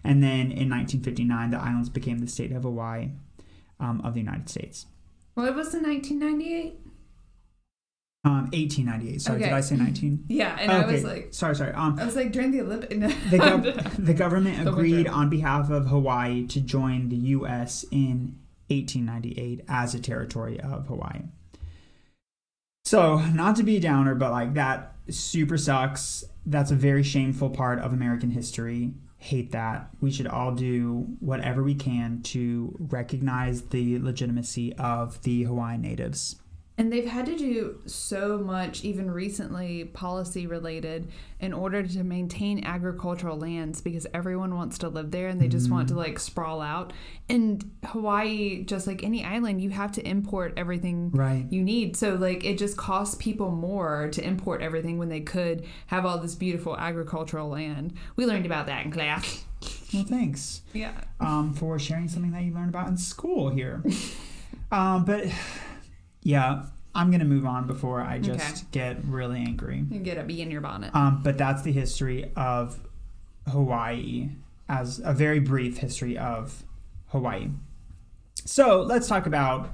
[0.04, 3.10] And then in 1959, the islands became the state of Hawaii
[3.80, 4.86] um, of the United States.
[5.34, 6.78] What was in 1998?
[8.26, 9.20] Um, 1898.
[9.20, 10.24] Sorry, did I say 19?
[10.28, 10.82] Yeah, and okay.
[10.82, 11.72] I was like, sorry, sorry.
[11.72, 12.88] Um, I was like during the Olympic.
[13.30, 17.84] the, gov- the government agreed on behalf of Hawaii to join the U.S.
[17.90, 18.38] in
[18.68, 21.22] 1898 as a territory of Hawaii.
[22.84, 26.24] So, not to be a downer, but like that super sucks.
[26.46, 28.94] That's a very shameful part of American history.
[29.24, 29.88] Hate that.
[30.02, 36.36] We should all do whatever we can to recognize the legitimacy of the Hawaiian natives.
[36.76, 41.08] And they've had to do so much, even recently, policy related,
[41.38, 45.70] in order to maintain agricultural lands because everyone wants to live there and they just
[45.70, 46.92] want to like sprawl out.
[47.28, 51.46] And Hawaii, just like any island, you have to import everything Right.
[51.48, 51.96] you need.
[51.96, 56.18] So, like, it just costs people more to import everything when they could have all
[56.18, 57.94] this beautiful agricultural land.
[58.16, 59.44] We learned about that in class.
[59.94, 60.62] Well, thanks.
[60.72, 60.92] Yeah.
[61.20, 63.84] um, for sharing something that you learned about in school here.
[64.72, 65.26] um, but
[66.24, 66.64] yeah,
[66.96, 68.66] I'm gonna move on before I just Okay.
[68.72, 69.84] get really angry.
[69.90, 70.92] You get a bee in your bonnet.
[70.94, 72.80] Um, but that's the history of
[73.48, 74.30] Hawaii
[74.68, 76.64] as a very brief history of
[77.08, 77.48] Hawaii.
[78.44, 79.70] So let's talk about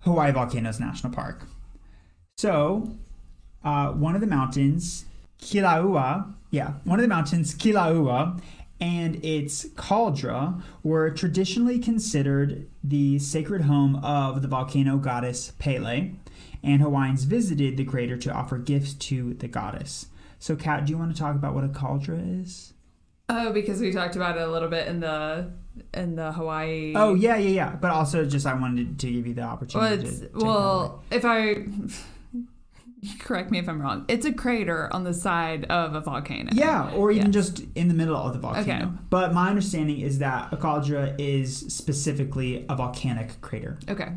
[0.00, 1.46] Hawaii Volcanoes National Park.
[2.38, 2.96] So,
[3.64, 5.06] uh, one of the mountains,
[5.40, 8.40] Kilauea, yeah, one of the mountains, Kilauea,
[8.80, 16.10] and its caldera were traditionally considered the sacred home of the volcano goddess Pele,
[16.62, 20.06] and Hawaiians visited the crater to offer gifts to the goddess.
[20.38, 22.74] So, Kat, do you want to talk about what a caldera is?
[23.28, 25.50] Oh, because we talked about it a little bit in the
[25.92, 26.92] in the Hawaii.
[26.94, 27.76] Oh, yeah, yeah, yeah.
[27.76, 30.06] But also, just I wanted to give you the opportunity.
[30.06, 31.64] it's, to, to well, if I
[33.18, 36.50] correct me if I'm wrong, it's a crater on the side of a volcano.
[36.52, 37.32] Yeah, or even Yeah.
[37.32, 38.86] just in the middle of the volcano.
[38.86, 38.94] Okay.
[39.10, 43.78] But my understanding is that a caldera is specifically a volcanic crater.
[43.88, 44.08] Okay.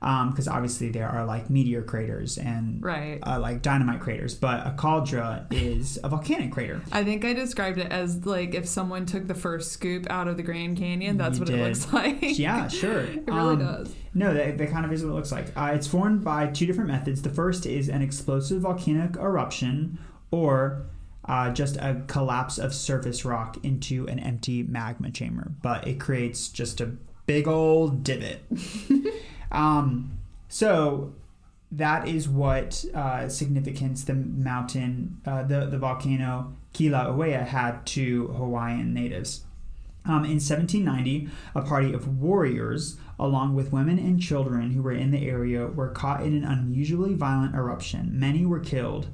[0.00, 3.18] Because obviously there are like meteor craters and Right.
[3.22, 6.82] uh, like dynamite craters, but a caldera is a volcanic crater.
[6.92, 10.36] I think I described it as like if someone took the first scoop out of
[10.36, 11.58] the Grand Canyon, that's You what did.
[11.60, 12.18] it looks like.
[12.38, 13.00] Yeah, sure.
[13.04, 13.94] it really Um, does.
[14.12, 15.46] No, that, that kind of is what it looks like.
[15.56, 17.22] Uh, it's formed by two different methods.
[17.22, 19.98] The first is an explosive volcanic eruption,
[20.30, 20.84] or
[21.24, 25.52] uh, just a collapse of surface rock into an empty magma chamber.
[25.62, 26.92] But it creates just a
[27.26, 28.42] big old divot.
[29.54, 31.14] um, so
[31.72, 38.92] that is what uh, significance the mountain, uh, the the volcano Kilauea had to Hawaiian
[38.94, 39.44] natives.
[40.06, 45.10] Um, in 1790, a party of warriors, along with women and children who were in
[45.12, 48.10] the area, were caught in an unusually violent eruption.
[48.12, 49.06] Many were killed,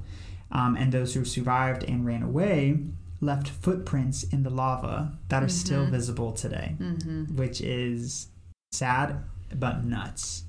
[0.51, 2.77] um, and those who survived and ran away
[3.21, 5.91] left footprints in the lava that are still Mhm.
[5.91, 7.37] visible today, Mm-hmm.
[7.37, 8.27] which is
[8.73, 9.23] sad
[9.59, 10.43] but nuts.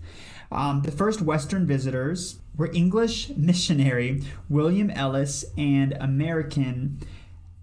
[0.51, 7.01] Um, the first Western visitors were English missionary William Ellis and American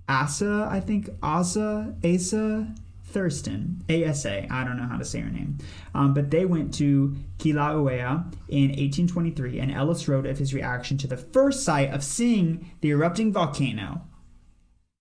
[0.08, 2.74] Asa, I think Asa, Asa
[3.04, 4.52] Thurston, ASA.
[4.52, 5.58] I don't know how to say her name.
[5.94, 11.08] Um, but they went to Kilauea in 1823, and Ellis wrote of his reaction to
[11.08, 14.02] the first sight of seeing the erupting volcano.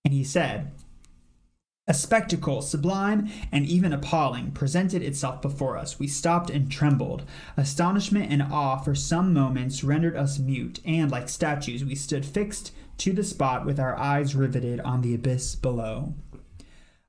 [0.05, 0.71] And he said,
[1.89, 5.97] a spectacle sublime and even appalling presented itself before us.
[5.97, 7.23] We stopped and trembled.
[7.57, 12.71] Astonishment and awe for some moments rendered us mute, and like statues, we stood fixed
[12.99, 16.13] to the spot with our eyes riveted on the abyss below.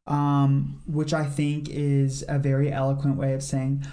[0.06, 3.84] Um, which I think is a very eloquent way of saying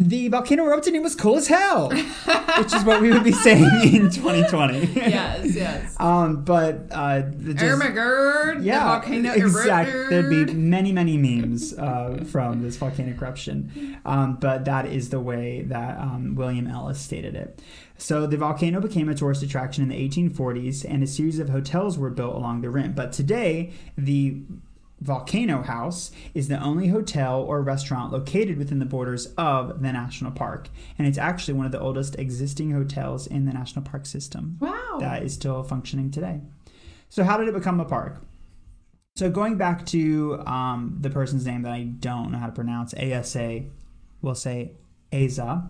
[0.00, 3.32] the volcano erupted and it was cool as hell, which is what we would be
[3.32, 4.86] saying in 2020.
[4.94, 5.94] Yes, yes.
[6.00, 8.62] Um, but uh, the just- oh my god!
[8.64, 9.92] yeah, the volcano exactly.
[9.92, 10.10] erupted.
[10.30, 15.20] There'd be many, many memes uh, from this volcanic eruption, um, but that is the
[15.20, 17.60] way that um, William Ellis stated it.
[17.98, 21.98] So the volcano became a tourist attraction in the 1840s, and a series of hotels
[21.98, 22.92] were built along the rim.
[22.94, 24.40] But today, the
[25.00, 30.30] Volcano House is the only hotel or restaurant located within the borders of the national
[30.32, 30.68] park.
[30.98, 34.98] And it's actually one of the oldest existing hotels in the national park system Wow.
[35.00, 36.40] that is still functioning today.
[37.08, 38.20] So, how did it become a park?
[39.16, 42.94] So, going back to um, the person's name that I don't know how to pronounce,
[42.94, 43.62] ASA,
[44.22, 44.72] we'll say
[45.12, 45.68] Asa,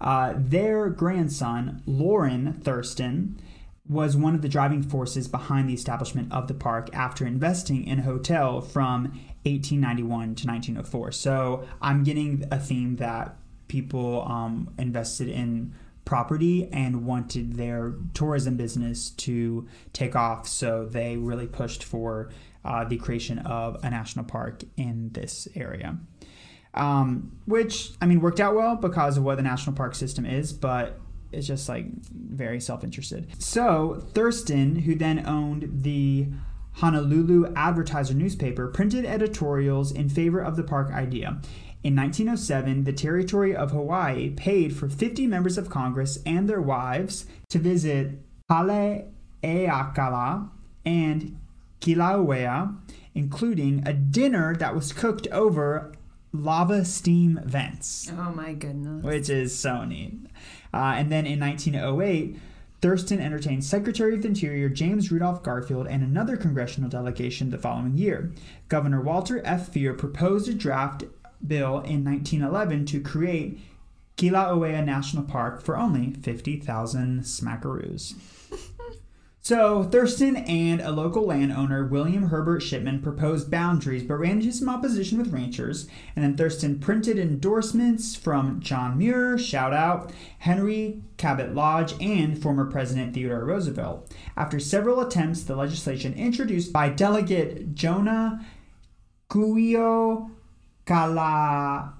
[0.00, 3.40] uh, their grandson, Lorrin Thurston,
[3.88, 7.98] was one of the driving forces behind the establishment of the park after investing in
[7.98, 9.04] a hotel from
[9.44, 11.12] 1891 to 1904.
[11.12, 13.36] So, I'm getting a theme that
[13.68, 20.48] people um, invested in property and wanted their tourism business to take off.
[20.48, 22.30] So they really pushed for
[22.64, 25.96] uh, the creation of a national park in this area.
[26.74, 30.52] Um, which, I mean, worked out well because of what the national park system is,
[30.52, 30.98] but
[31.32, 33.26] it's just like very self interested.
[33.42, 36.28] So Thurston, who then owned the
[36.74, 41.40] Honolulu Advertiser newspaper, printed editorials in favor of the park idea.
[41.84, 47.26] In 1907, the territory of Hawaii paid for 50 members of Congress and their wives
[47.48, 50.48] to visit Haleakala
[50.84, 51.38] and
[51.80, 52.76] Kilauea,
[53.14, 55.92] including a dinner that was cooked over
[56.34, 59.04] lava steam vents oh my goodness.
[59.04, 60.14] which is so neat.
[60.72, 62.36] Uh, and then in 1908,
[62.80, 67.96] Thurston entertained Secretary of the Interior James Rudolph Garfield and another congressional delegation the following
[67.96, 68.32] year.
[68.68, 69.72] Governor Walter F.
[69.72, 71.04] Frear proposed a draft
[71.46, 73.60] bill in 1911 to create
[74.16, 78.14] Kilauea National Park for only 50,000 smackaroos.
[79.44, 84.68] So, Thurston and a local landowner, William Herbert Shipman, proposed boundaries but ran into some
[84.68, 85.88] opposition with ranchers.
[86.14, 92.66] And then Thurston printed endorsements from John Muir, shout out, Henry Cabot Lodge, and former
[92.66, 94.14] President Theodore Roosevelt.
[94.36, 98.46] After several attempts, the legislation introduced by Delegate Jonah
[99.28, 100.30] Kuio
[100.86, 101.92] Kalaiana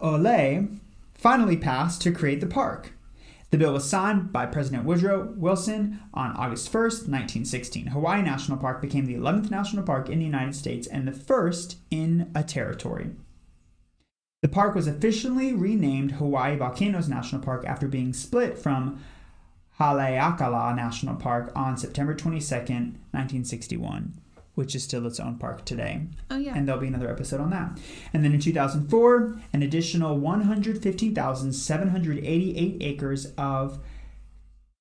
[0.00, 0.68] Ole
[1.14, 2.92] finally passed to create the park.
[3.50, 7.88] The bill was signed by President Woodrow Wilson on August 1st, 1916.
[7.88, 11.78] Hawaii National Park became the 11th national park in the United States and the first
[11.90, 13.10] in a territory.
[14.42, 19.02] The park was officially renamed Hawaii Volcanoes National Park after being split from
[19.78, 24.20] Haleakala National Park on September 22nd, 1961,
[24.56, 26.54] which is still its own park today Oh yeah.
[26.56, 27.78] and there'll be another episode on that.
[28.12, 33.78] And then in 2004, an additional 115,788 acres of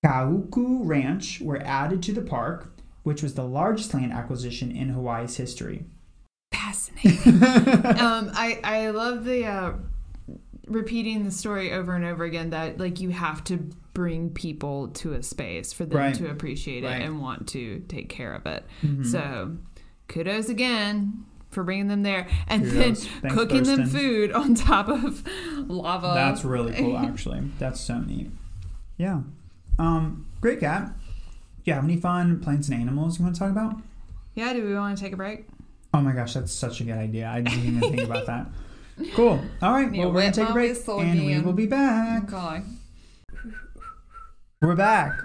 [0.05, 5.37] Kahuku Ranch were added to the park, which was the largest land acquisition in Hawaii's
[5.37, 5.85] history.
[6.53, 7.43] Fascinating.
[7.43, 9.73] um, I I love the uh,
[10.67, 15.13] repeating the story over and over again that like you have to bring people to
[15.13, 16.15] a space for them Right.
[16.15, 17.01] to appreciate it Right.
[17.01, 18.63] and want to take care of it.
[18.83, 19.03] Mhm.
[19.05, 19.57] So
[20.07, 22.75] kudos again for bringing them there and Kudos.
[23.05, 25.23] then Thanks, cooking them food on top of
[25.67, 26.11] lava.
[26.13, 27.41] That's really cool, actually.
[27.57, 28.29] That's so neat.
[28.97, 29.21] Yeah.
[29.79, 30.87] Um, great cat.
[31.63, 33.81] Do you have any fun plants and animals you want to talk about?
[34.35, 35.47] Yeah, do we want to take a break?
[35.93, 37.27] Oh my gosh, that's such a good idea.
[37.29, 38.47] I didn't even think about that.
[39.13, 39.41] Cool.
[39.61, 39.91] All right.
[39.91, 42.31] Well, we're going to take a break and we will be back.
[42.33, 42.61] Okay.
[44.61, 45.19] We're back.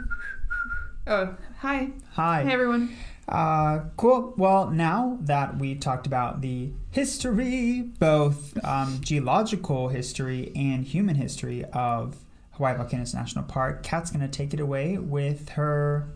[1.07, 1.90] Oh, hi.
[2.14, 2.43] Hi.
[2.43, 2.95] Hey everyone.
[3.29, 4.35] Uh, cool.
[4.37, 11.64] Well, now that we talked about the history, both um, geological history and human history
[11.73, 12.16] of
[12.53, 16.12] Hawaii Volcanoes National Park, Kat's going to take it away with her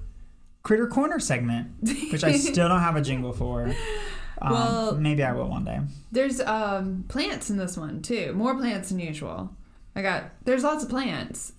[0.64, 1.70] Critter Corner segment,
[2.10, 3.72] which I still don't have a jingle for.
[4.42, 5.80] Um, Well- maybe I will one day.
[6.10, 8.32] There's um plants in this one too.
[8.34, 9.54] More plants than usual.
[9.96, 11.52] I got there's lots of plants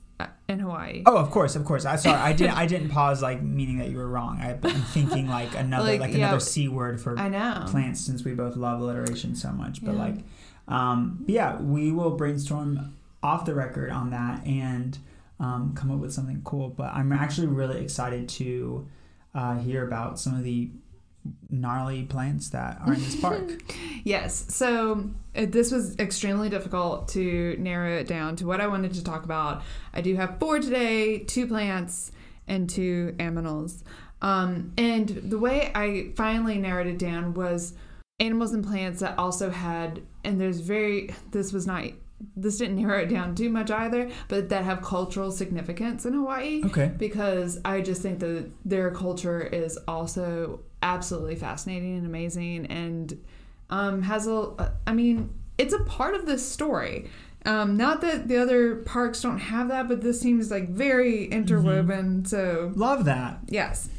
[0.47, 1.03] in Hawaii.
[1.05, 1.85] Oh, of course, of course.
[1.85, 2.57] I sorry, I didn't.
[2.57, 4.39] I didn't pause like meaning that you were wrong.
[4.39, 7.63] I, I'm thinking like another Like, like, yeah, another c word for I know.
[7.67, 9.83] plants since we both love alliteration so much.
[9.83, 9.99] But Yeah.
[9.99, 10.15] like,
[10.67, 14.97] um, but yeah, we will brainstorm off the record on that and
[15.39, 16.69] um, come up with something cool.
[16.69, 18.87] But I'm actually really excited to
[19.33, 20.69] uh, hear about some of the
[21.49, 23.61] gnarly plants that are in this park.
[24.03, 24.53] Yes.
[24.53, 29.03] So uh, this was extremely difficult to narrow it down to what I wanted to
[29.03, 29.63] talk about.
[29.95, 32.11] I do have four today: two plants
[32.47, 33.81] and two aminals.
[34.21, 37.73] Um, and the way I finally narrowed it down was
[38.19, 41.13] animals and plants that also had, and there's very.
[41.31, 41.85] This was not.
[42.35, 46.63] This didn't narrow it down too much either, but that have cultural significance in Hawaii
[46.65, 46.91] okay.
[46.97, 53.19] because I just think that their culture is also absolutely fascinating and amazing and
[53.69, 57.09] um, has a, I mean, it's a part of this story.
[57.45, 62.25] Um, not that the other parks don't have that, but this seems like very interwoven.
[62.25, 63.39] So, Love that.
[63.47, 63.89] yes.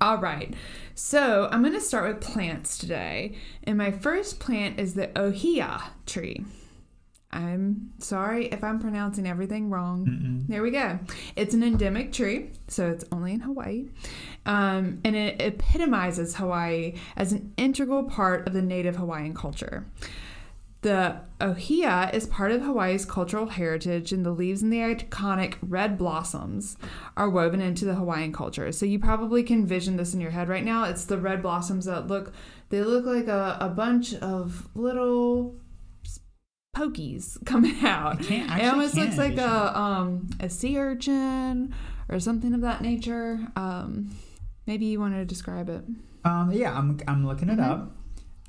[0.00, 0.52] All right.
[0.94, 3.36] So I'm going to start with plants today.
[3.62, 6.44] And my first plant is the ohia tree.
[7.34, 10.06] I'm sorry if I'm pronouncing everything wrong.
[10.06, 10.46] Mm-mm.
[10.46, 11.00] There we go.
[11.34, 13.88] It's an endemic tree, so it's only in Hawaii.
[14.46, 19.84] Um, and it epitomizes Hawaii as an integral part of the native Hawaiian culture.
[20.82, 25.96] The ohia is part of Hawaii's cultural heritage, and the leaves and the iconic red
[25.96, 26.76] blossoms
[27.16, 28.70] are woven into the Hawaiian culture.
[28.70, 30.84] So you probably can vision this in your head right now.
[30.84, 32.34] It's the red blossoms that look
[32.68, 35.56] they look like a, a bunch of little
[36.74, 38.20] pokies coming out.
[38.20, 41.74] I can't- I it almost looks like a um a sea urchin
[42.08, 43.40] or something of that nature.
[43.56, 44.10] Um,
[44.66, 45.84] maybe you want to describe it.
[46.24, 47.70] Um, yeah, I'm I'm looking it Mhm.
[47.70, 47.96] up.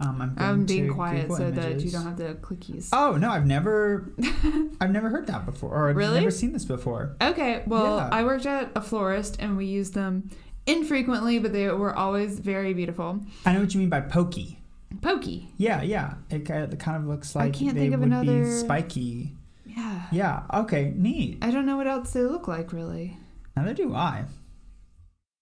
[0.02, 2.90] Um, I'm, I'm being quiet Google so that you don't have the clickies.
[2.92, 4.12] Oh no, I've never,
[4.82, 6.20] I've never heard that before, or I've Really?
[6.20, 7.16] never seen this before.
[7.22, 8.10] Okay, well, Yeah.
[8.12, 10.30] I worked at a florist and we used them
[10.66, 13.22] infrequently, but they were always very beautiful.
[13.46, 14.60] I know what you mean by pokey.
[15.02, 15.50] Pokey.
[15.58, 16.16] Yeah, yeah.
[16.30, 19.32] It, it kind of looks like I can't they think of would another- be spiky.
[19.66, 20.04] Yeah.
[20.12, 20.44] Yeah.
[20.54, 20.94] Okay.
[20.96, 21.40] Neat.
[21.42, 23.18] I don't know what else they look like really.
[23.58, 24.26] Neither do I.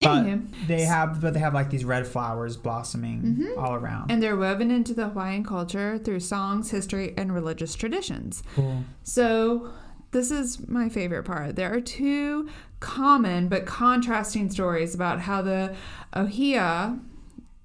[0.01, 3.57] But Anywho, they have, but they have like these red flowers blossoming Mhm.
[3.57, 4.11] all around.
[4.11, 8.43] and they're woven into the Hawaiian culture through songs, history, and religious traditions.
[8.55, 8.83] cool.
[9.03, 9.69] So,
[10.11, 11.55] this is my favorite part.
[11.55, 12.49] There are two
[12.81, 15.73] common but contrasting stories about how the
[16.15, 16.99] ohia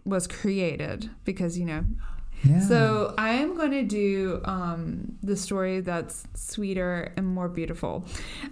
[0.05, 1.85] was created because, you know,
[2.45, 2.61] Yeah.
[2.61, 8.05] So I am going to do um, the story that's sweeter and more beautiful.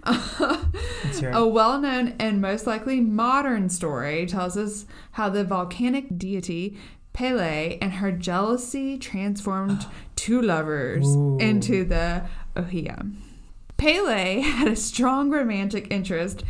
[0.05, 1.35] Let's hear it.
[1.35, 6.77] A well known and most likely modern story tells us how the volcanic deity
[7.17, 11.37] Pele and her jealousy transformed two lovers Ooh.
[11.39, 12.23] into the
[12.55, 13.07] Ohia.
[13.77, 16.43] Pele had a strong romantic interest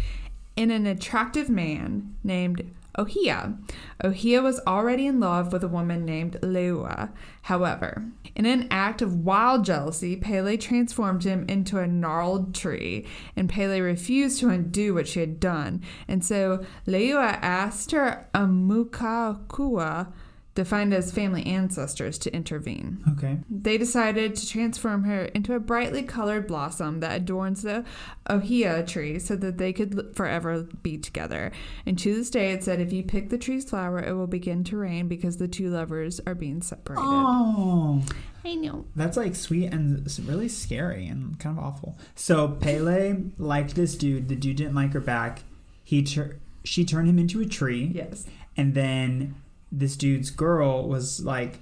[0.57, 3.57] in an attractive man named Ohia.
[4.03, 7.11] Ohia was already in love with a woman named Leua.
[7.43, 13.49] However, in an act of wild jealousy, Pele transformed him into a gnarled tree, and
[13.49, 15.81] Pele refused to undo what she had done.
[16.07, 20.11] And so Leua asked her Amukakua,
[20.57, 22.97] defined as family ancestors, to intervene.
[23.13, 23.37] okay.
[23.47, 27.85] They decided to transform her into a brightly colored blossom that adorns the
[28.27, 31.51] ohia tree so that they could forever be together.
[31.85, 34.63] And to this day, it said if you pick the tree's flower, it will begin
[34.65, 37.03] to rain because the two lovers are being separated.
[37.05, 38.03] Oh,
[38.43, 38.85] I know.
[38.95, 41.99] that's like sweet and really scary and kind of awful.
[42.15, 44.27] So Pele liked this dude.
[44.27, 45.43] The dude didn't like her back.
[45.83, 47.91] He tur- she turned him into a tree.
[47.93, 48.25] Yes.
[48.57, 49.35] And then
[49.71, 51.59] this dude's girl was like,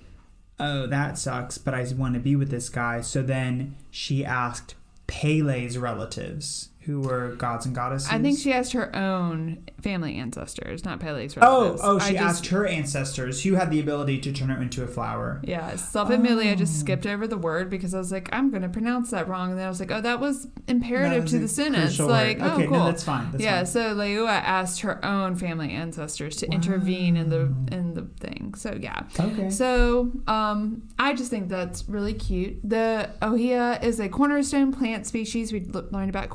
[0.60, 4.76] "Oh, that sucks, but I want to be with this guy." So then she asked
[5.08, 8.10] Pele's relatives, who were gods and goddesses.
[8.12, 11.82] I think she asked her own family ancestors, not Pele's Oh, relatives.
[11.84, 14.84] oh, I she just- asked her ancestors, who had the ability to turn her into
[14.84, 15.42] a flower.
[15.44, 16.80] Yeah, self-admittedly, I just Oh.
[16.80, 19.60] skipped over the word because I was like, I'm going to pronounce that wrong, and
[19.60, 22.00] then I was like, oh, that was imperative That to the sentence.
[22.00, 22.48] Like, word.
[22.50, 22.78] oh, okay, cool.
[22.80, 23.32] no, that's fine.
[23.32, 23.66] That's yeah, fine.
[23.66, 28.54] so Leua asked her own family ancestors to intervene in the in the thing.
[28.56, 29.04] So yeah.
[29.20, 29.50] Okay.
[29.50, 32.58] So um, I just think that's really cute.
[32.68, 35.52] The ohia is a cornerstone plant species.
[35.54, 35.62] We
[35.92, 36.30] learned about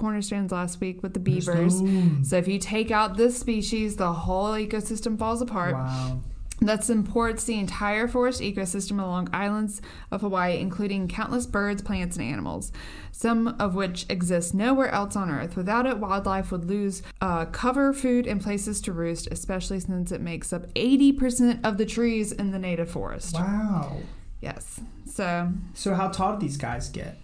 [0.48, 1.80] last week with the beavers.
[2.28, 5.74] So if you take out this species, the whole ecosystem falls apart.
[5.74, 6.20] Wow.
[6.62, 9.80] That supports the entire forest ecosystem along islands
[10.10, 12.70] of Hawaii, including countless birds, plants, and animals,
[13.12, 15.56] some of which exist nowhere else on Earth.
[15.56, 20.20] Without it, wildlife would lose uh, cover, food, and places to roost, especially since it
[20.20, 23.34] makes up 80% of the trees in the native forest.
[23.36, 23.96] Wow.
[24.42, 24.80] Yes.
[25.06, 27.16] So So how tall do these guys get?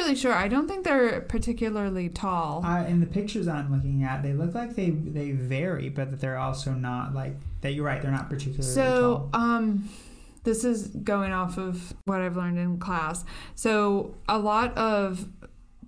[0.00, 0.32] Really sure.
[0.32, 2.64] I don't think they're particularly tall.
[2.64, 6.20] Uh, in the pictures I'm looking at, they look like they they vary, but that
[6.22, 7.74] they're also not like that.
[7.74, 9.40] You're right; they're not particularly So, tall.
[9.42, 9.88] um,
[10.44, 13.26] this is going off of what I've learned in class.
[13.54, 15.28] So, a lot of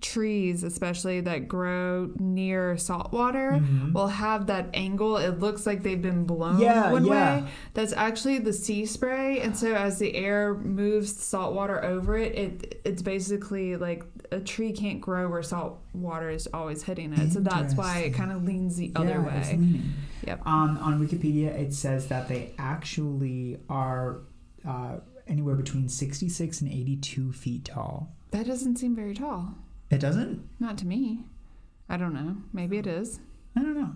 [0.02, 3.92] trees, especially that grow near salt water, Mhm.
[3.94, 5.16] will have that angle.
[5.16, 7.42] It looks like they've been blown Yeah, one yeah.
[7.42, 7.48] way.
[7.74, 12.34] That's actually the sea spray, and so as the air moves salt water over it,
[12.34, 17.32] it it's basically like a tree can't grow where salt water is always hitting it.
[17.32, 19.80] So that's why it kind of leans the other yeah, way.
[20.26, 20.42] Yep.
[20.46, 24.20] On on Wikipedia, it says that they actually are
[24.66, 28.14] uh, anywhere between 66 and 82 feet tall.
[28.30, 29.54] That doesn't seem very tall.
[29.92, 30.48] It doesn't.
[30.58, 31.24] Not to me.
[31.88, 32.36] I don't know.
[32.52, 33.20] Maybe it is.
[33.54, 33.90] I don't know.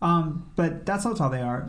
[0.00, 1.68] Um, but that's how tall they are.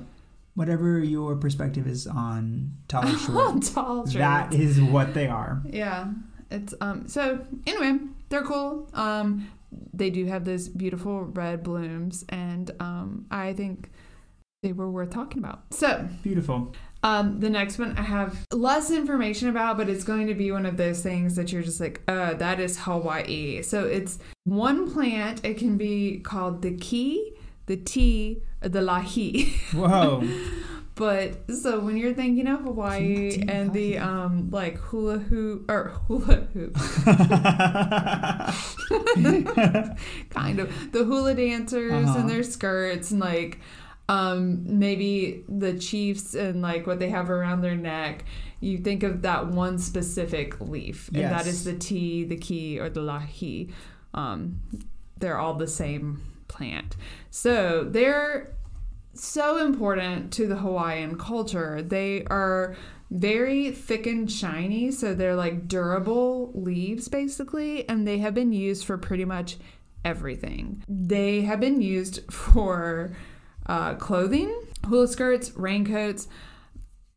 [0.54, 5.64] Whatever your perspective is on tall or short, tall that is what they are.
[5.68, 6.12] Yeah.
[6.52, 7.98] It's um so anyway,
[8.30, 8.88] they're cool.
[8.94, 9.50] Um
[9.92, 13.90] they do have those beautiful red blooms and um I think
[14.62, 15.64] they were worth talking about.
[15.72, 16.74] So, Beautiful.
[17.04, 20.66] Um, the next one I have less information about, but it's going to be one
[20.66, 23.62] of those things that you're just like, uh, that is Hawaii.
[23.62, 25.44] So it's one plant.
[25.46, 27.34] It can be called the ki,
[27.66, 29.52] the tea, or the lahi.
[29.74, 30.24] Whoa.
[30.96, 35.70] But so when you're thinking of Hawaii Ki, tea, and the um like hula hoop
[35.70, 36.76] or hula hoop
[40.30, 42.20] kind of the hula dancers Uh-huh.
[42.20, 43.60] and their skirts and like
[44.10, 48.26] um maybe the chiefs and like what they have around their neck
[48.60, 51.48] you think of that one specific leaf and that Yes.
[51.48, 53.72] is the tea the key or the lahi
[54.14, 54.60] um
[55.18, 56.96] they're all the same plant
[57.30, 58.54] so they're
[59.16, 61.84] so important to the Hawaiian culture.
[61.84, 62.76] They are
[63.12, 68.86] very thick and shiny, so they're like durable leaves basically, and they have been used
[68.86, 69.58] for pretty much
[70.04, 70.84] everything.
[70.90, 73.12] They have been used for
[73.66, 74.54] uh, clothing,
[74.88, 76.28] hula skirts, raincoats,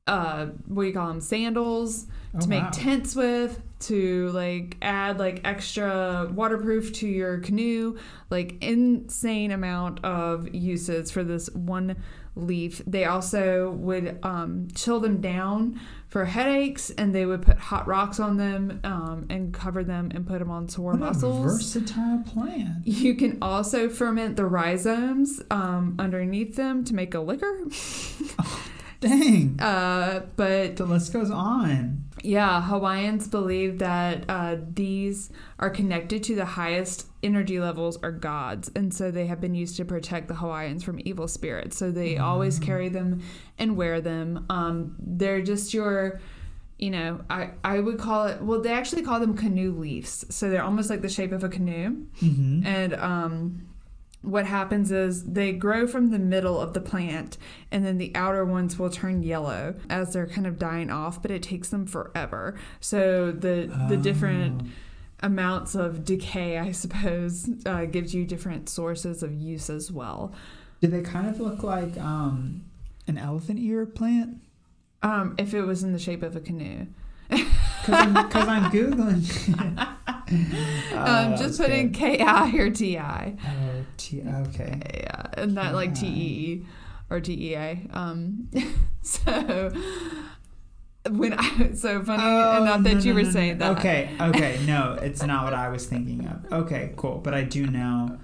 [0.06, 2.70] uh, what do you call them, sandals, Oh, to make wow.
[2.72, 7.96] tents with, to like add like extra waterproof to your canoe,
[8.30, 11.96] like insane amount of uses for this one
[12.34, 12.82] leaf.
[12.86, 15.80] They also would um, chill them down
[16.16, 20.26] for headaches, and they would put hot rocks on them um, and cover them and
[20.26, 21.44] put them on sore What muscles.
[21.44, 22.86] versatile plant.
[22.86, 27.64] You can also ferment the rhizomes um, underneath them to make a liquor.
[29.00, 29.60] Dang.
[29.60, 32.04] Uh, but The list goes on.
[32.22, 38.70] Yeah, Hawaiians believe that uh, these are connected to the highest energy levels or gods,
[38.74, 41.76] and so they have been used to protect the Hawaiians from evil spirits.
[41.76, 43.22] So they always carry them
[43.58, 44.46] and wear them.
[44.48, 46.20] Um, they're just your,
[46.78, 48.40] you know, I I would call it.
[48.40, 50.24] Well, they actually call them canoe leaves.
[50.34, 52.06] So they're almost like the shape of a canoe.
[52.22, 52.66] Mm-hmm.
[52.66, 53.65] And um,
[54.26, 57.38] what happens is they grow from the middle of the plant,
[57.70, 61.22] and then the outer ones will turn yellow as they're kind of dying off.
[61.22, 62.58] But it takes them forever.
[62.80, 65.26] So the the different Oh.
[65.26, 70.32] amounts of decay, I suppose, uh, gives you different sources of use as well.
[70.82, 72.64] Do they kind of look like um,
[73.08, 74.42] an elephant ear plant?
[75.02, 76.86] Um, if it was in the shape of a canoe,
[77.28, 79.22] Because I'm, I'm Googling.
[80.92, 83.36] Oh, um, just put in K I or T I.
[83.46, 84.80] Oh, T- okay.
[85.04, 85.94] Yeah, and not like.
[85.94, 86.66] T E E
[87.10, 87.80] or T E A.
[87.92, 88.48] Um,
[89.02, 89.72] so
[91.10, 93.74] when I so funny enough that Oh, no, you were no, saying no.
[93.74, 93.78] that.
[93.78, 94.58] Okay, okay.
[94.66, 96.52] No, it's not what I was thinking of.
[96.52, 97.18] Okay, cool.
[97.18, 98.18] But I do know.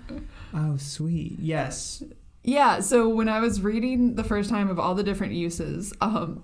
[0.55, 1.37] Oh, sweet.
[1.39, 2.03] Yes.
[2.45, 6.43] Yeah, so when I was reading the first time of all the different uses, um,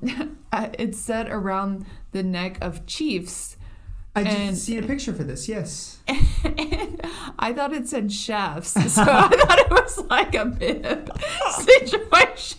[0.53, 3.57] it said around the neck of chiefs.
[4.19, 5.49] I did And- see a picture for this.
[5.49, 5.99] Yes.
[6.45, 7.01] And
[7.39, 11.11] I thought it said chefs, so I thought it was like a bib
[11.51, 12.59] situation.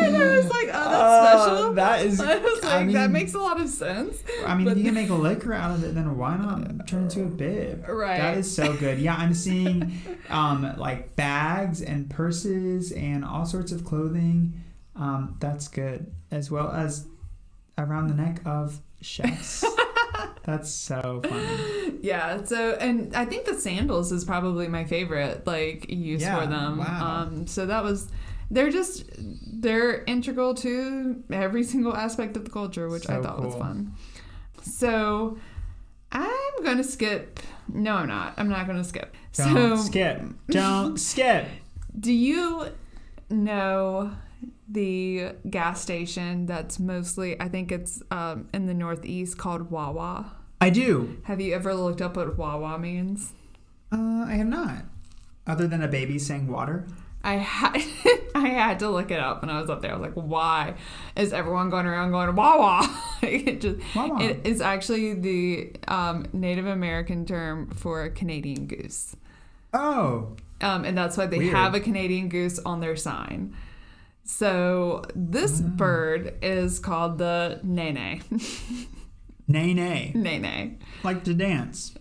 [0.00, 1.72] and I was like, oh, that's special.
[1.74, 2.20] that is.
[2.20, 4.22] I was like, I mean, that makes a lot of sense.
[4.46, 6.86] I mean, but- if you can make a liquor out of it, then why not
[6.88, 7.86] turn into a bib?
[7.88, 8.18] Right.
[8.18, 8.98] That is so good.
[8.98, 10.00] Yeah, I'm seeing
[10.30, 14.60] um, like bags and purses and all sorts of clothing.
[14.96, 17.06] Um, that's good, as well as
[17.78, 19.64] around the neck of chefs.
[20.44, 21.98] that's so funny.
[22.02, 26.46] Yeah, so and I think the sandals is probably my favorite like use Yeah, for
[26.46, 26.78] them.
[26.78, 27.22] wow.
[27.22, 28.08] Um so that was
[28.50, 33.42] they're just they're integral to every single aspect of the culture, which I So thought
[33.42, 33.94] was fun.
[34.62, 35.38] So
[36.10, 38.34] I'm gonna skip no I'm not.
[38.36, 39.14] I'm not gonna skip.
[39.34, 40.22] Don't so skip.
[40.50, 41.46] Don't skip.
[41.98, 42.66] do you
[43.30, 44.12] know
[44.72, 50.32] the gas station that's mostly I think it's um, in the northeast called Wawa?
[50.60, 51.18] I do.
[51.24, 53.32] Have you ever looked up what Wawa means?
[53.92, 54.84] Uh, I have not.
[55.46, 56.86] Other than a baby saying water.
[57.24, 57.76] I had
[58.34, 59.92] I had to look it up when I was up there.
[59.92, 60.74] I was like, why
[61.14, 62.88] is everyone going around going Wawa?
[63.22, 64.22] it just Wawa.
[64.22, 69.14] it is actually the um, Native American term for a Canadian goose,
[69.74, 71.54] Oh, um, and that's why they Weird.
[71.54, 73.54] have a Canadian goose on their sign.
[74.24, 75.68] So this Ah.
[75.68, 78.22] bird is called the nene.
[79.48, 80.12] nay.
[80.14, 80.78] nene.
[81.02, 81.94] Like to dance.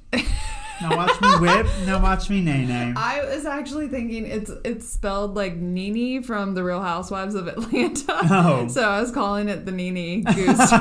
[0.81, 1.67] Now watch me whip.
[1.85, 2.93] Now watch me nay.
[2.97, 8.17] I was actually thinking it's it's spelled like Nene from the Real Housewives of Atlanta.
[8.31, 8.67] Oh.
[8.71, 10.71] So I was calling it the Nene Goose.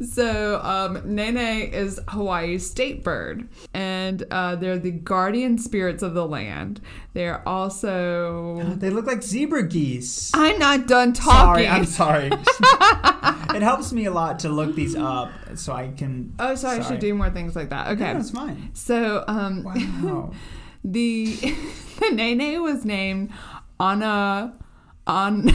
[0.01, 0.07] nay nay pronunciation.
[0.07, 0.07] better.
[0.07, 1.37] so um, Nene
[1.73, 6.81] is Hawaii's state bird, and uh, they're the guardian spirits of the land.
[7.13, 8.61] They're also.
[8.77, 10.31] They look like zebra geese.
[10.33, 11.65] I'm not done talking.
[11.65, 11.67] Sorry.
[11.67, 12.27] I'm sorry.
[13.55, 16.33] it helps me a lot to look these up so I can.
[16.39, 17.87] oh, so I should do more things like that.
[17.89, 18.13] Okay.
[18.13, 18.69] That's fine.
[18.73, 20.31] So um, Wow.
[20.83, 21.25] The
[21.99, 23.31] the Nene was named
[23.79, 24.51] on a
[25.05, 25.49] on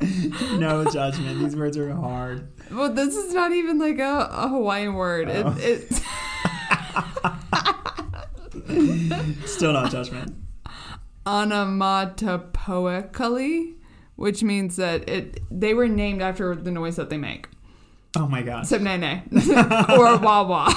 [0.58, 1.38] no judgment.
[1.40, 2.48] These words are hard.
[2.70, 5.28] well this is not even like a, a Hawaiian word.
[5.30, 5.54] Oh.
[5.58, 6.00] It, it's
[9.46, 10.34] Still not judgment.
[11.26, 13.74] onomatopoeically,
[14.16, 17.48] which means that it they were named after the noise that they make.
[18.16, 18.66] Oh my god.
[18.66, 20.72] So Nene or wah wah.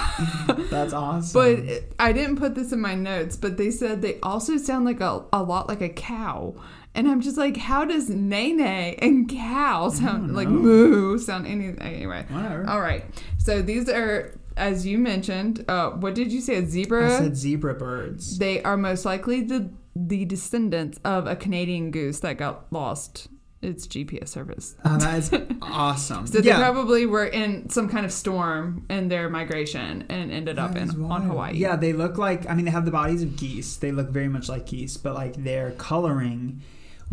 [0.70, 1.34] That's awesome.
[1.34, 1.60] But
[2.00, 5.26] I didn't put this in my notes, but they said they also sound like a,
[5.34, 6.54] a lot like a cow.
[6.96, 11.82] And I'm just like, how does nene and cow sound like moo sound anything?
[11.82, 12.26] Anyway.
[12.30, 12.70] Whatever.
[12.70, 13.04] All right.
[13.40, 16.56] So these are, as you mentioned, uh, what did you say?
[16.58, 17.16] A zebra?
[17.16, 18.38] I said zebra birds.
[18.38, 23.28] they are most likely the, the descendants of a Canadian goose that got lost
[23.64, 24.76] its GPS service.
[24.86, 25.32] Oh, that is
[25.62, 26.28] awesome.
[26.34, 30.76] So they probably were in some kind of storm in their migration and ended up
[30.76, 31.24] in is on.
[31.24, 31.56] Hawaii.
[31.56, 33.78] Yeah, they look like I mean they have the bodies of geese.
[33.78, 36.62] They look very much like geese, but like their coloring,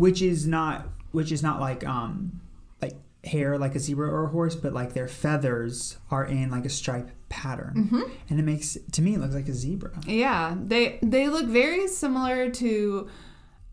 [0.01, 2.41] which is not which is not like um
[2.81, 6.65] like hair like a zebra or a horse, but like their feathers are in like
[6.65, 7.73] a stripe pattern.
[7.89, 9.91] hmm And it makes to me it looks like a zebra.
[10.07, 13.07] Yeah, they they look very similar to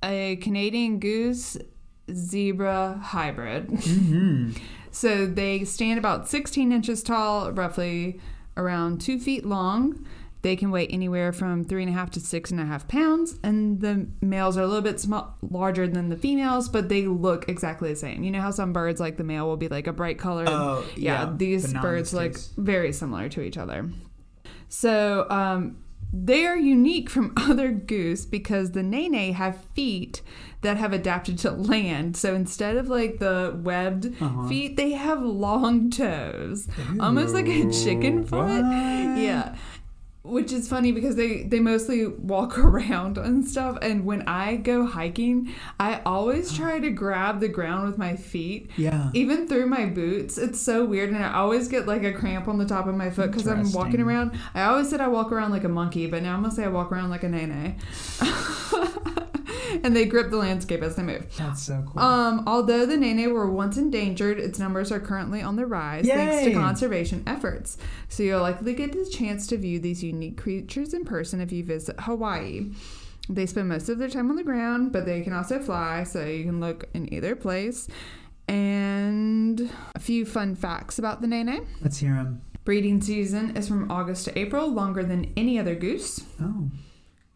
[0.02, 1.56] a Canadian goose
[2.12, 3.64] zebra hybrid.
[3.70, 4.52] hmm
[4.90, 8.18] So they stand about 16 inches tall, roughly
[8.56, 10.04] around two feet long.
[10.42, 13.38] They can weigh anywhere from three and a half to six and a half pounds,
[13.42, 17.48] and the males are a little bit small, larger than the females, but they look
[17.48, 18.22] exactly the same.
[18.22, 20.44] You know how some birds, like the male, will be like a bright color.
[20.46, 22.52] Oh yeah, yeah, these birds look case.
[22.56, 23.90] very similar to each other.
[24.68, 25.78] So um,
[26.12, 30.22] they are unique from other goose because the nene have feet
[30.60, 32.16] that have adapted to land.
[32.16, 34.48] So instead of like the webbed Uh-huh.
[34.48, 36.68] feet, they have long toes,
[37.00, 38.44] almost like a chicken foot.
[38.44, 38.64] what?
[39.18, 39.56] Yeah.
[40.28, 43.78] Which is funny because they, they mostly walk around and stuff.
[43.82, 48.70] And when I go hiking, I always try to grab the ground with my feet
[48.76, 49.10] Yeah.
[49.14, 50.38] even through my boots.
[50.38, 51.10] It's so weird.
[51.10, 53.72] And i always get like a cramp on the top of my foot because i'm
[53.72, 54.38] walking around.
[54.54, 56.68] I always said i walk around like a monkey but now i'm gonna say i
[56.68, 57.76] walk around like a nene
[59.84, 62.02] and they grip the landscape as they move That's so cool.
[62.02, 66.44] um, although the nene were once endangered, its numbers are currently on the rise thanks
[66.44, 67.78] to conservation efforts.
[68.08, 71.64] So you'll likely get the chance to view these unique creatures in person if you
[71.64, 72.72] visit Hawaii.
[73.28, 76.24] They spend most of their time on the ground, but they can also fly, so
[76.24, 77.88] you can look in either place.
[78.48, 81.66] And a few fun facts about the nene.
[81.82, 82.40] Let's hear them.
[82.64, 86.22] Breeding season is from August to April, longer than any other goose.
[86.40, 86.70] Oh.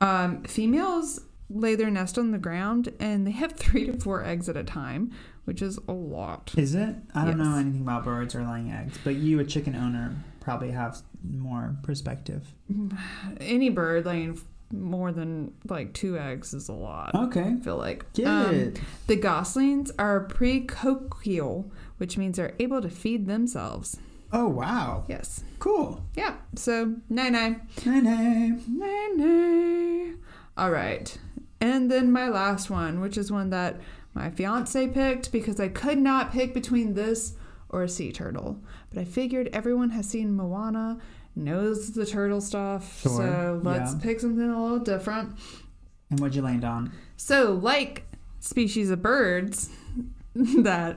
[0.00, 1.20] Um, females
[1.54, 4.64] lay their nest on the ground and they have three to four eggs at a
[4.64, 5.12] time,
[5.44, 6.52] which is a lot.
[6.56, 6.94] Is it?
[7.14, 10.70] I don't know anything about birds or laying eggs, but you, a chicken owner, probably
[10.70, 10.98] have
[11.28, 12.52] more perspective.
[13.40, 14.40] Any bird laying
[14.72, 17.14] more than like two eggs is a lot.
[17.14, 17.54] Okay.
[17.58, 18.10] I feel like.
[18.14, 18.80] Get Um, it.
[19.06, 23.98] The goslings are precocial, which means they're able to feed themselves.
[24.32, 25.04] Oh wow.
[25.08, 25.44] Yes.
[25.58, 26.02] Cool.
[26.16, 26.36] Yeah.
[26.54, 27.68] So, nine nine.
[27.84, 28.62] Nene.
[28.66, 30.12] Nay, nay.
[30.56, 31.16] All right.
[31.62, 33.80] And then my last one, which is one that
[34.14, 37.34] my fiance picked because I could not pick between this
[37.70, 38.58] or a sea turtle.
[38.90, 40.98] But I figured everyone has seen Moana,
[41.36, 43.00] knows the turtle stuff.
[43.02, 44.00] Sure, So let's yeah.
[44.02, 45.38] pick something a little different.
[46.10, 46.92] And what'd you land on?
[47.16, 48.04] So, like
[48.40, 49.70] species of birds
[50.34, 50.96] that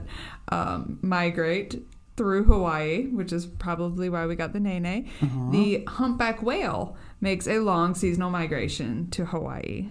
[0.49, 1.82] um, migrate
[2.18, 5.51] through Hawaii, which is probably why we got the nene, Uh-huh.
[5.51, 9.89] the humpback whale makes a long seasonal migration to Hawaii.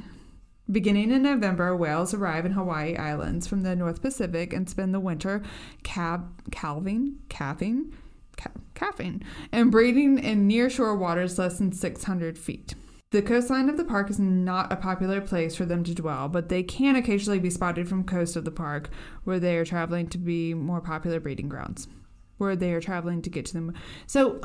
[0.70, 5.00] Beginning in November, whales arrive in Hawaii Islands from the North Pacific and spend the
[5.00, 5.42] winter
[5.82, 7.92] cab- calving, calving,
[8.38, 12.74] ca- calving, and breeding in nearshore waters less than 600 feet.
[13.10, 16.48] The coastline of the park is not a popular place for them to dwell, but
[16.48, 18.88] they can occasionally be spotted from coast of the park
[19.24, 21.88] where they are traveling to be more popular breeding grounds,
[22.38, 23.74] where they are traveling to get to them.
[24.06, 24.40] So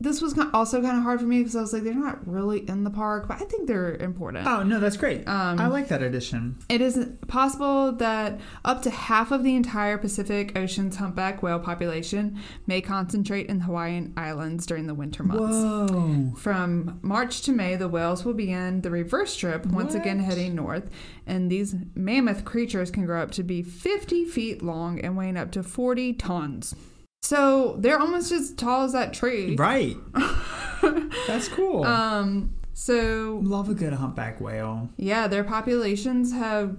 [0.00, 2.68] this was also kind of hard for me because I was like, they're not really
[2.68, 4.46] in the park, but I think they're important.
[4.46, 5.28] Oh no, that's great.
[5.28, 6.58] Um, I like that addition.
[6.68, 12.38] it is possible that up to half of the entire Pacific Ocean's humpback whale population
[12.66, 15.92] may concentrate in the Hawaiian Islands during the winter months.
[15.92, 16.32] Whoa.
[16.36, 20.88] From March to May, the whales will begin the reverse trip, once again heading north.
[21.26, 25.52] And these mammoth creatures can grow up to be 50 feet long and weighing up
[25.52, 26.74] to 40 tons.
[27.22, 29.54] So they're almost as tall as that tree.
[29.56, 29.96] Right.
[31.26, 31.84] that's cool.
[31.84, 34.88] Um, so Love a good humpback whale.
[34.96, 36.76] yeah, their populations have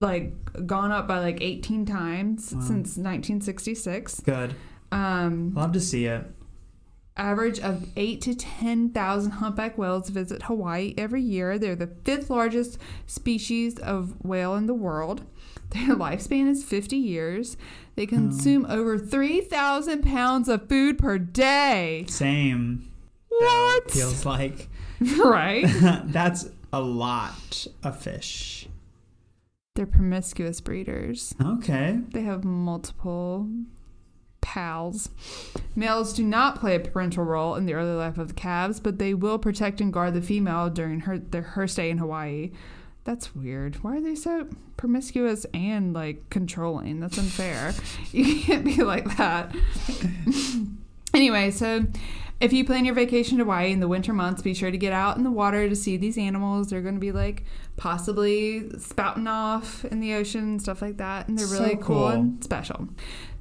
[0.00, 0.32] like
[0.66, 2.60] gone up by like 18 times Wow.
[2.60, 4.20] since 1966.
[4.20, 4.54] Good.
[4.92, 6.24] Um, Love to see it.
[7.16, 11.58] average of eight to ten thousand humpback whales visit Hawaii every year.
[11.58, 15.22] They're the fifth largest species of whale in the world.
[15.70, 17.56] Their lifespan is 50 years.
[17.96, 18.06] They oh.
[18.06, 22.04] consume over 3,000 pounds of food per day.
[22.08, 22.90] Same.
[23.28, 23.90] What?
[23.90, 24.68] Feels like
[25.18, 25.66] right?
[26.06, 28.68] that's a lot of fish.
[29.74, 31.34] They're promiscuous breeders.
[31.42, 32.00] Okay.
[32.12, 33.48] They have multiple
[34.40, 35.10] pals.
[35.74, 38.98] Males do not play a parental role in the early life of the calves, but
[38.98, 42.52] they will protect and guard the female during her their, her stay in Hawaii.
[43.06, 43.76] That's weird.
[43.84, 47.00] Why are they so promiscuous and like controlling?
[47.00, 47.72] That's unfair.
[48.12, 49.54] you can't be like that.
[51.14, 51.86] anyway, so
[52.40, 54.92] if you plan your vacation to Hawaii in the winter months, be sure to get
[54.92, 56.68] out in the water to see these animals.
[56.68, 57.44] They're going to be like
[57.76, 61.82] possibly spouting off in the ocean, stuff like that, and they're So really cool.
[61.84, 62.08] cool.
[62.08, 62.88] and special.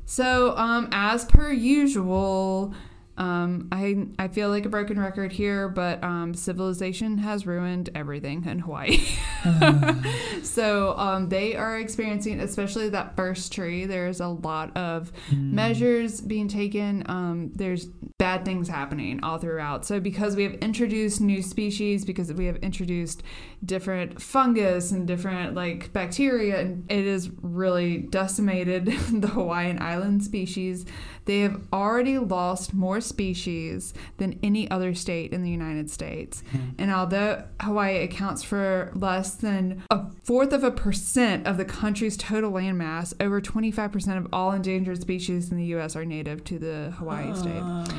[0.06, 2.74] So, um, as per usual,
[3.18, 8.46] um, I I feel like a broken record here, but um, civilization has ruined everything
[8.46, 9.00] in Hawaii.
[10.44, 13.86] so um, they are experiencing, especially that first tree.
[13.86, 17.04] There's a lot of measures being taken.
[17.08, 17.86] Um, there's
[18.18, 19.86] bad things happening all throughout.
[19.86, 23.24] So because we have introduced new species, because we have introduced
[23.64, 30.86] different fungus and different like bacteria, and it has really decimated the Hawaiian island species.
[31.26, 36.44] They have already lost more species than any other state in the United States.
[36.52, 36.58] Hmm.
[36.78, 42.18] And although Hawaii accounts for less than a fourth of a percent of the country's
[42.18, 45.96] total land mass, over 25% of all endangered species in the U.S.
[45.96, 47.96] are native to the Hawaii oh, state.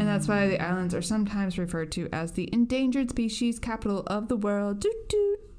[0.00, 4.28] And that's why the islands are sometimes referred to as the endangered species capital of
[4.28, 4.84] the world.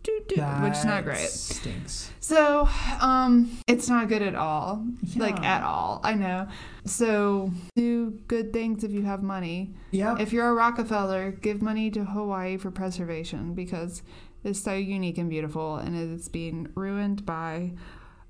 [0.03, 1.29] Doo, doo, which is not great.
[1.29, 2.11] Stinks.
[2.19, 2.67] So,
[3.01, 4.85] um, it's not good at all.
[5.15, 5.99] Like at all.
[6.03, 6.47] I know.
[6.85, 9.73] So do good things if you have money.
[9.91, 10.15] Yeah.
[10.19, 14.01] If you're a Rockefeller, give money to Hawaii for preservation because
[14.43, 17.73] it's so unique and beautiful and it's being ruined by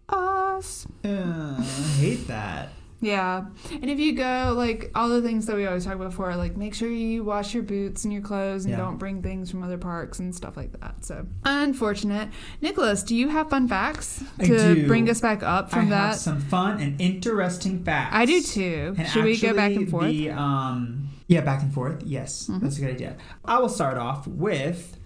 [0.09, 0.87] us.
[1.05, 1.63] Uh, I
[1.99, 2.69] hate that.
[3.01, 3.45] Yeah.
[3.71, 6.55] And if you go, like all the things that we always talk about before, like
[6.55, 8.77] make sure you wash your boots and your clothes and Yeah.
[8.77, 11.03] don't bring things from other parks and stuff like that.
[11.03, 12.29] So unfortunate.
[12.61, 16.07] Nicholas, do you have fun facts to bring us back up from I that?
[16.09, 18.15] have some fun and interesting facts.
[18.15, 18.93] I do too.
[18.97, 20.05] And Should we go back and forth?
[20.05, 22.03] The, um, yeah, back and forth.
[22.05, 22.61] Yes, Mhm.
[22.61, 23.17] that's a good idea.
[23.45, 24.97] I will start off with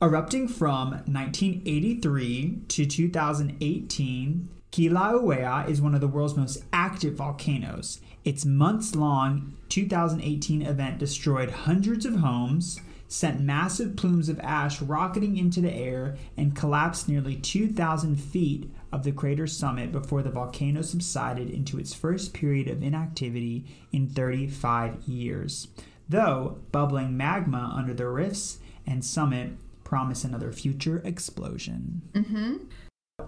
[0.00, 4.48] erupting from 1983 to 2018.
[4.70, 8.00] Kilauea is one of the world's most active volcanoes.
[8.24, 15.36] Its months long 2018 event destroyed hundreds of homes, sent massive plumes of ash rocketing
[15.36, 20.82] into the air, and collapsed nearly 2,000 feet of the crater's summit before the volcano
[20.82, 25.68] subsided into its first period of inactivity in 35 years.
[26.08, 29.52] Though bubbling magma under the rifts and summit
[29.88, 32.02] promise another future explosion.
[32.12, 32.56] mm-hmm.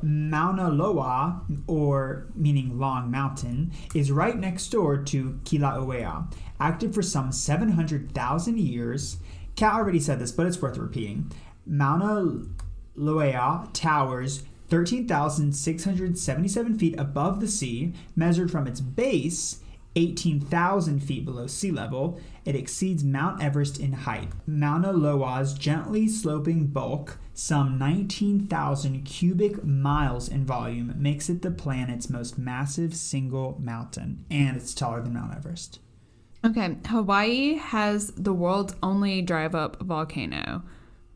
[0.02, 6.30] Mauna Loa, or meaning Long Mountain, is right next door to Kilauea,
[6.61, 9.16] active for some 700,000 years.
[9.56, 11.32] Kat already said this, but it's worth repeating.
[11.66, 12.44] Mauna
[12.94, 19.61] Loa towers 13,677 feet above the sea, measured from its base
[19.97, 22.20] 18,000 feet below sea level.
[22.45, 24.28] It exceeds Mount Everest in height.
[24.47, 32.09] Mauna Loa's gently sloping bulk, some 19,000 cubic miles in volume, makes it the planet's
[32.09, 35.80] most massive single mountain, and it's taller than Mount Everest.
[36.45, 40.62] Okay, Hawaii has the world's only drive up volcano.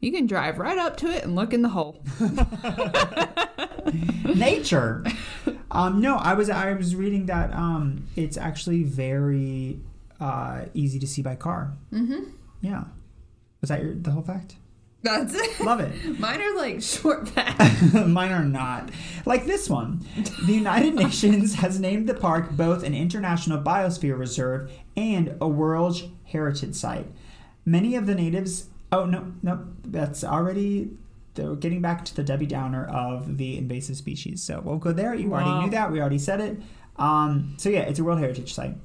[0.04, 2.04] You can drive right up to it and look in the hole.
[4.34, 5.02] Nature.
[5.70, 9.80] um, no, I was I was reading that um, it's actually very
[10.20, 11.72] uh, easy to see by car.
[11.90, 12.24] Mm-hmm.
[12.60, 12.84] Yeah.
[13.62, 14.56] Was that your, the whole fact?
[15.00, 15.60] That's it.
[15.60, 15.94] Love it.
[16.20, 17.94] Mine are like short facts.
[18.06, 18.90] Mine are not.
[19.24, 20.06] Like this one.
[20.44, 26.10] The United Nations has named the park both an international biosphere reserve and a World
[26.24, 27.06] Heritage Site.
[27.64, 28.68] Many of the natives.
[28.94, 30.90] Oh, no, no, that's already.
[31.34, 34.42] They're getting back to the Debbie Downer of the invasive species.
[34.42, 35.14] So we'll go there.
[35.14, 35.40] You Wow.
[35.44, 35.90] already knew that.
[35.90, 36.62] We already said it.
[36.96, 38.76] Um, so yeah, it's a World Heritage Site.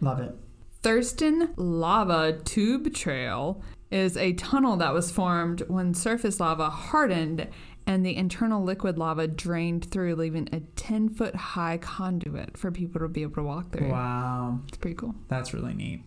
[0.00, 0.34] Love it.
[0.82, 3.60] Thurston Lava Tube Trail
[3.90, 7.48] is a tunnel that was formed when surface lava hardened
[7.86, 13.00] and the internal liquid lava drained through, leaving a 10 foot high conduit for people
[13.00, 13.90] to be able to walk through.
[13.90, 14.60] Wow.
[14.68, 15.14] It's pretty cool.
[15.28, 16.02] That's really neat.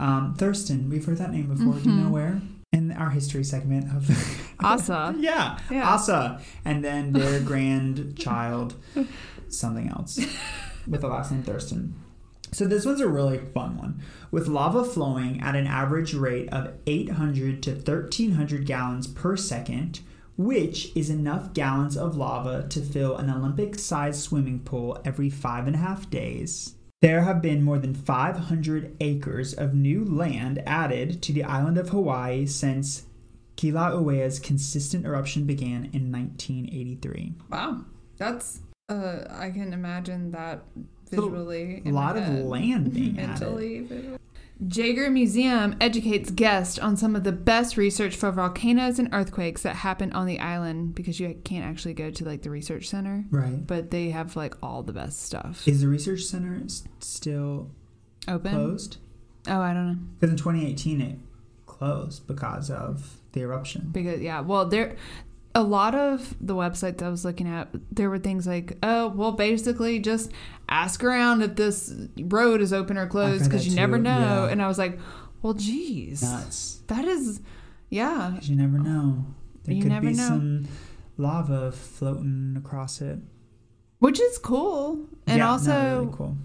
[0.00, 1.74] Um, Thurston, we've heard that name before.
[1.74, 2.02] Do you Mhm.
[2.04, 2.40] know where?
[2.72, 4.08] In our history segment of
[4.60, 5.14] Asa.
[5.18, 5.88] yeah, Yeah.
[5.88, 8.74] Asa, and then their grandchild,
[9.48, 10.18] something else,
[10.86, 11.94] with the last name Thurston.
[12.52, 14.00] So this one's a really fun one.
[14.30, 20.00] With lava flowing at an average rate of 800 to 1300 gallons per second,
[20.36, 25.66] which is enough gallons of lava to fill an Olympic sized swimming pool every five
[25.66, 26.74] and a half days.
[27.00, 31.90] There have been more than 500 acres of new land added to the island of
[31.90, 33.04] Hawaii since
[33.56, 37.34] Kilauea's consistent eruption began in 1983.
[37.50, 37.84] Wow,
[38.16, 40.64] that's uh, I can imagine that
[41.08, 41.82] visually.
[41.86, 43.40] A lot of land being added.
[43.40, 43.80] mentally.
[43.80, 44.18] visually.
[44.66, 49.76] Jaggar Museum educates guests on some of the best research for volcanoes and earthquakes that
[49.76, 53.64] happen on the island because you can't actually go to like the research center, Right.
[53.64, 55.66] but they have like all the best stuff.
[55.68, 56.60] Is the research center
[56.98, 57.70] still
[58.26, 58.52] Open?
[58.52, 58.96] closed?
[59.46, 59.98] Oh, I don't know.
[60.18, 61.18] Because in 2018 it
[61.66, 63.90] closed because of the eruption.
[63.92, 64.96] Because yeah, well, there
[65.58, 69.32] a lot of the websites I was looking at, there were things like, oh, well,
[69.32, 70.30] basically just
[70.68, 74.44] ask around if this road is open or closed because you never know.
[74.46, 74.50] yeah.
[74.52, 74.98] And I was like,
[75.42, 76.82] well, geez, Nuts.
[76.86, 77.40] that is,
[77.90, 79.26] yeah, you never know.
[79.64, 80.28] There You could be know.
[80.28, 80.68] some
[81.16, 83.18] lava floating across it.
[83.98, 85.06] which is cool.
[85.26, 86.36] And Yeah, also, really cool.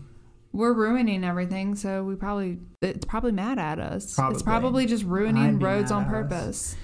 [0.53, 4.15] we're ruining everything, so we probably it's probably mad at us.
[4.15, 4.33] Probably.
[4.33, 6.73] It's probably just ruining roads on purpose.
[6.73, 6.75] us.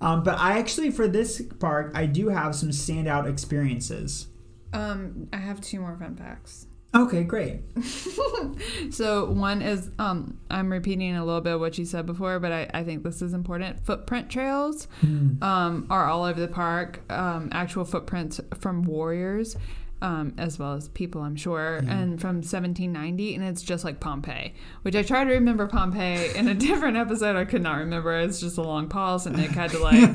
[0.00, 4.28] Um, but I actually, for this park, I do have some standout experiences.
[4.72, 6.66] Um, I have two more fun facts.
[6.94, 7.60] Okay, great.
[8.90, 12.50] So one is um I'm repeating a little bit of what you said before, but
[12.52, 13.84] I, I think this is important.
[13.84, 15.42] Footprint trails Hmm.
[15.42, 17.00] um are all over the park.
[17.10, 19.56] Um actual footprints from warriors.
[20.00, 21.98] Um, as well as people, I'm sure, Yeah.
[21.98, 26.46] and from 1790, and it's just like Pompeii, which I tried to remember Pompeii in
[26.46, 27.34] a different episode.
[27.34, 28.16] I could not remember.
[28.20, 29.94] It's just a long pause, and Nick had to like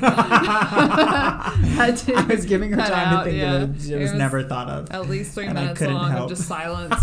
[1.76, 3.54] had to I was giving her time to think yeah.
[3.56, 3.84] of it.
[3.90, 4.90] It It was, was- never thought of.
[4.90, 6.24] at least three minutes long help.
[6.24, 6.94] of just silence.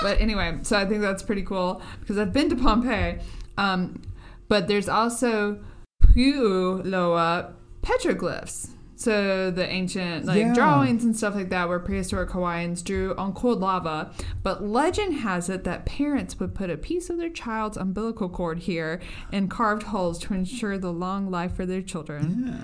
[0.00, 3.18] but anyway, so I think that's pretty cool because I've been to Pompeii.
[3.58, 4.00] Um,
[4.48, 5.62] but there's also
[6.02, 7.52] Puuloa
[7.82, 8.70] petroglyphs.
[8.94, 10.54] So the ancient like Yeah.
[10.54, 14.12] drawings and stuff like that where prehistoric Hawaiians drew on cold lava.
[14.42, 18.60] But legend has it that parents would put a piece of their child's umbilical cord
[18.60, 19.00] here
[19.32, 22.60] and carved holes to ensure the long life for their children.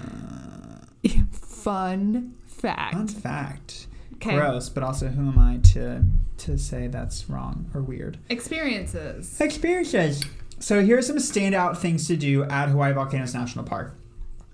[1.33, 2.95] Fun fact.
[2.95, 3.87] Fun fact.
[4.14, 4.35] Okay.
[4.35, 6.05] Gross, but also who am I to
[6.39, 8.18] to say that's wrong or weird?
[8.29, 9.41] Experiences.
[9.41, 10.22] Experiences.
[10.61, 13.95] So here are some standout things to do at Hawaii Volcanoes National Park.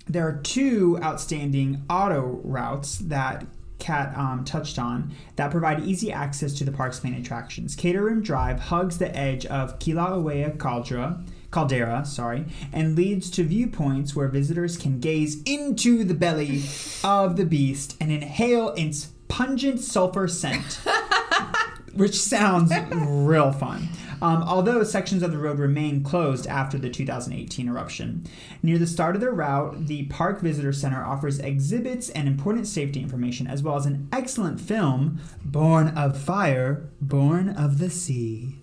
[0.06, 3.46] There are two outstanding auto routes that
[3.78, 7.76] Kat um, touched on that provide easy access to the park's main attractions.
[7.76, 14.16] Crater Rim Drive hugs the edge of Kilauea Caldera, Caldera, sorry, and leads to viewpoints
[14.16, 16.62] where visitors can gaze into the belly
[17.02, 20.80] of the beast and inhale its pungent sulfur scent
[21.94, 23.88] which sounds real fun.
[24.24, 28.26] Um, although sections of the road remain closed after the 2018 eruption.
[28.62, 33.00] Near the start of the route, the Park Visitor Center offers exhibits and important safety
[33.00, 38.56] information, as well as an excellent film, Born of Fire, Born of the Sea.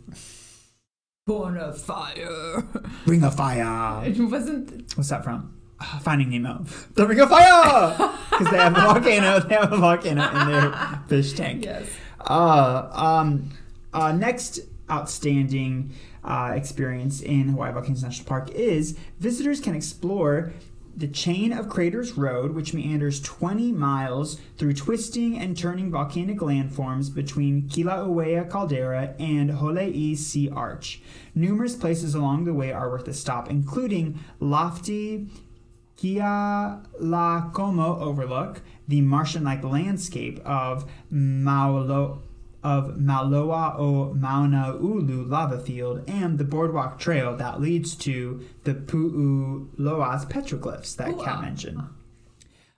[1.28, 2.66] Born of Fire.
[3.05, 4.03] Ring of Fire.
[4.03, 4.97] It wasn't.
[4.97, 5.55] What's that from?
[6.01, 6.66] Finding Nemo.
[6.95, 8.18] The Ring of Fire!
[8.32, 9.39] Because they have a volcano.
[9.41, 11.66] They have a volcano in their fish tank.
[11.66, 11.86] Yes.
[12.22, 13.51] Uh, um,
[13.93, 20.51] uh, next outstanding uh, experience in Hawaii Volcanoes National Park is visitors can explore
[20.95, 27.13] the chain of Craters Road, which meanders 20 miles through twisting and turning volcanic landforms
[27.13, 31.01] between Kilauea Caldera and Holei Sea Arch.
[31.33, 35.27] Numerous places along the way are worth a stop, including lofty
[35.95, 42.21] Kia La Overlook, the Martian-like landscape of Maulo
[42.64, 50.26] of Maloa o Mauna-Ulu lava field, and the boardwalk trail that leads to the Pu'uloa's
[50.26, 51.82] petroglyphs that Kat mentioned.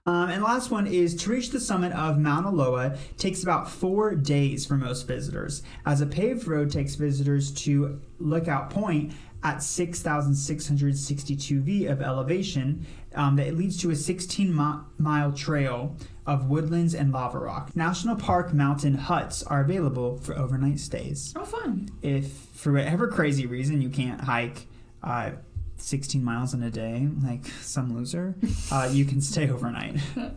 [0.06, 4.16] Um, and last one is to reach the summit of Mauna Loa takes about four
[4.16, 9.14] days for most visitors, as a paved road takes visitors to Lookout Point
[9.44, 12.86] at 6,662 feet of elevation.
[13.16, 17.76] Um, that leads to a 16 mi- mile trail of woodlands and lava rock.
[17.76, 21.34] National Park mountain huts are available for overnight stays.
[21.36, 21.89] Oh, fun.
[22.02, 24.68] If for whatever crazy reason you can't hike
[25.04, 25.32] uh,
[25.78, 28.36] 16 miles in a day, like some loser,
[28.72, 29.98] uh, you can stay overnight.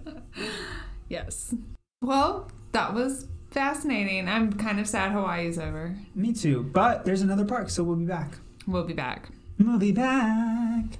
[1.09, 1.54] Yes.
[2.02, 4.28] Well, that was fascinating.
[4.28, 5.96] I'm kind of sad Hawaii's over.
[6.14, 6.62] Me too.
[6.64, 8.38] But there's another park, so we'll be back.
[8.66, 9.28] We'll be back.
[9.58, 10.98] We'll be back.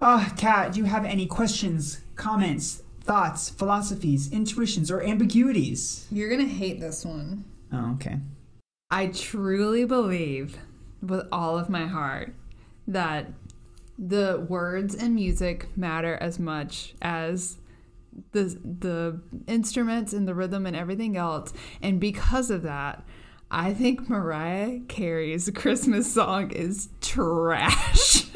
[0.00, 6.06] Ah, Kat, do you have any questions, comments, thoughts, philosophies, intuitions, or ambiguities?
[6.10, 7.44] You're gonna hate this one.
[7.72, 8.18] Oh, okay.
[8.90, 10.58] I truly believe
[11.02, 12.34] with all of my heart
[12.86, 13.28] that
[13.98, 17.58] the words and music matter as much as
[18.32, 21.52] the the instruments and the rhythm and everything else.
[21.80, 23.04] And because of that,
[23.52, 28.26] I think Mariah Carey's Christmas song is trash.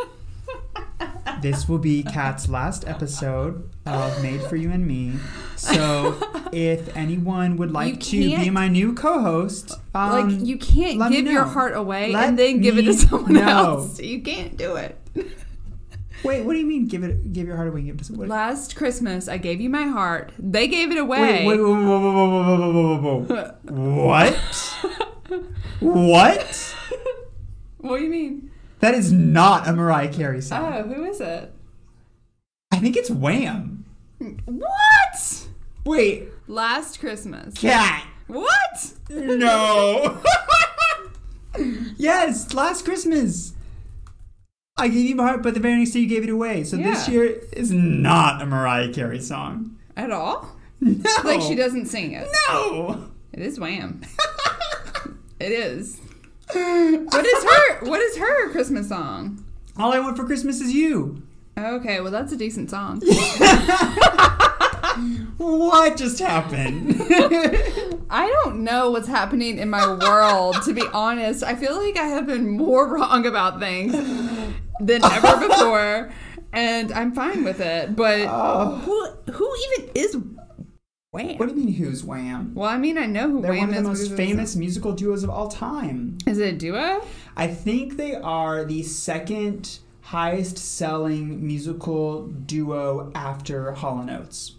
[1.41, 5.13] this will be Kat's last episode of Made for You and Me.
[5.55, 6.19] So
[6.53, 11.45] if anyone would like to be my new co-host, um, like you can't give your
[11.45, 13.47] heart away Let and then give it to someone know.
[13.47, 14.01] else.
[14.01, 14.99] You can't do it.
[16.25, 16.87] Wait, what do you mean?
[16.87, 17.83] Give it, give your heart away.
[17.83, 18.31] Give it to somebody.
[18.31, 20.33] Last Christmas, I gave you my heart.
[20.39, 21.45] They gave it away.
[21.45, 24.35] Wait, wait, whoa, whoa, whoa, what?
[25.81, 26.77] what?
[27.79, 28.51] What do you mean?
[28.81, 30.73] That is not a Mariah Carey song.
[30.73, 31.53] Oh, who is it?
[32.71, 33.85] I think it's Wham.
[34.47, 35.47] What?
[35.85, 36.29] Wait.
[36.47, 37.55] Last Christmas.
[37.55, 38.07] Cat.
[38.27, 38.93] What?
[39.11, 40.21] No.
[41.97, 43.54] yes, last Christmas.
[44.77, 46.65] I gave you my heart, but the very next day you gave it away.
[46.65, 49.77] So this year is not a Mariah Carey song.
[49.97, 50.51] At all?
[50.81, 51.11] No.
[51.23, 52.27] Like she doesn't sing it.
[52.49, 53.09] No.
[53.33, 54.03] It is Wham.
[55.39, 56.01] it is.
[56.53, 57.85] What is her?
[57.87, 59.45] What is her Christmas song?
[59.79, 61.23] All I want for Christmas is you.
[61.57, 63.01] Okay, well that's a decent song.
[65.39, 66.95] What just happened?
[68.11, 71.43] I don't know what's happening in my world, to be honest.
[71.43, 73.93] I feel like I have been more wrong about things
[74.81, 76.13] than ever before,
[76.53, 77.95] and I'm fine with it.
[77.97, 78.77] But Oh.
[78.85, 80.17] who who even is
[81.11, 81.39] Wham?
[81.39, 82.53] what do you mean, who's Wham?
[82.55, 83.51] Well, I mean, I know who Wham is.
[83.51, 86.19] They're one of the most famous musical duos of all time.
[86.27, 87.05] Is it a duo?
[87.37, 94.57] I think they are the second highest selling musical duo after Hall & Oates,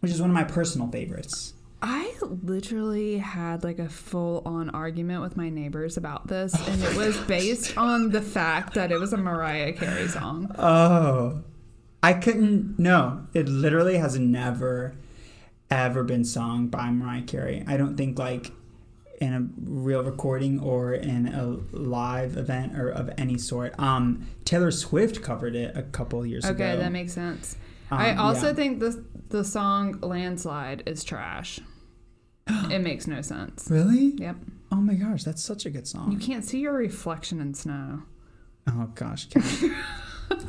[0.00, 1.54] which is one of my personal favorites.
[1.86, 6.96] I literally had like a full on argument with my neighbors about this, and it
[6.96, 10.50] was based on the fact that it was a Mariah Carey song.
[10.58, 11.42] Oh.
[12.02, 13.26] I couldn't no.
[13.32, 14.94] It literally has never
[15.70, 17.64] ever been sung by Mariah Carey.
[17.66, 18.52] I don't think like
[19.22, 23.74] in a real recording or in a live event or of any sort.
[23.78, 26.62] Um Taylor Swift covered it a couple years ago.
[26.62, 27.56] Okay, that makes sense.
[27.90, 28.52] Um, I also yeah.
[28.54, 31.60] think the the song "Landslide" is trash.
[32.70, 33.66] it makes no sense.
[33.70, 34.14] Really?
[34.16, 34.36] Yep,
[34.72, 36.10] Oh my gosh, that's such a good song.
[36.10, 38.02] you can't see your reflection in snow.
[38.68, 39.28] Oh gosh.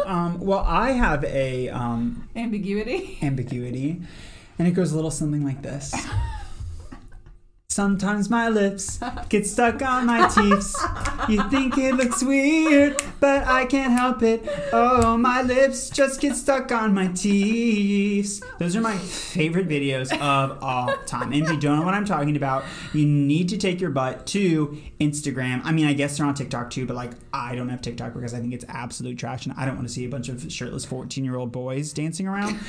[0.05, 3.19] Um well I have a um Ambiguity.
[3.21, 4.01] ambiguity,
[4.57, 5.93] and it goes a little something like this.
[7.69, 10.73] Sometimes my lips get stuck on my teeth.
[11.30, 14.47] You think it looks weird, but I can't help it.
[14.71, 18.43] Oh, my lips just get stuck on my teeth.
[18.59, 21.34] Those are my favorite videos of all time.
[21.34, 22.63] And if you don't know what I'm talking about,
[22.93, 25.61] you need to take your butt to Instagram.
[25.63, 28.34] I mean, I guess they're on TikTok too, but like, I don't have TikTok because
[28.34, 30.86] I think it's absolute trash and I don't want to see a bunch of shirtless
[30.86, 32.59] 14 year old boys dancing around.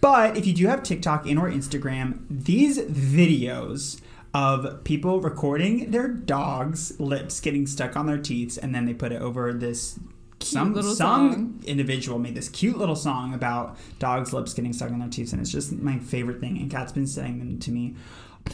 [0.00, 4.00] But if you do have TikTok and or Instagram, these videos
[4.32, 9.12] of people recording their dog's lips getting stuck on their teeth and then they put
[9.12, 9.98] it over this
[10.40, 11.62] some little some song.
[11.66, 15.40] individual made this cute little song about dogs' lips getting stuck on their teeth and
[15.40, 17.94] it's just my favorite thing and Kat's been sending them to me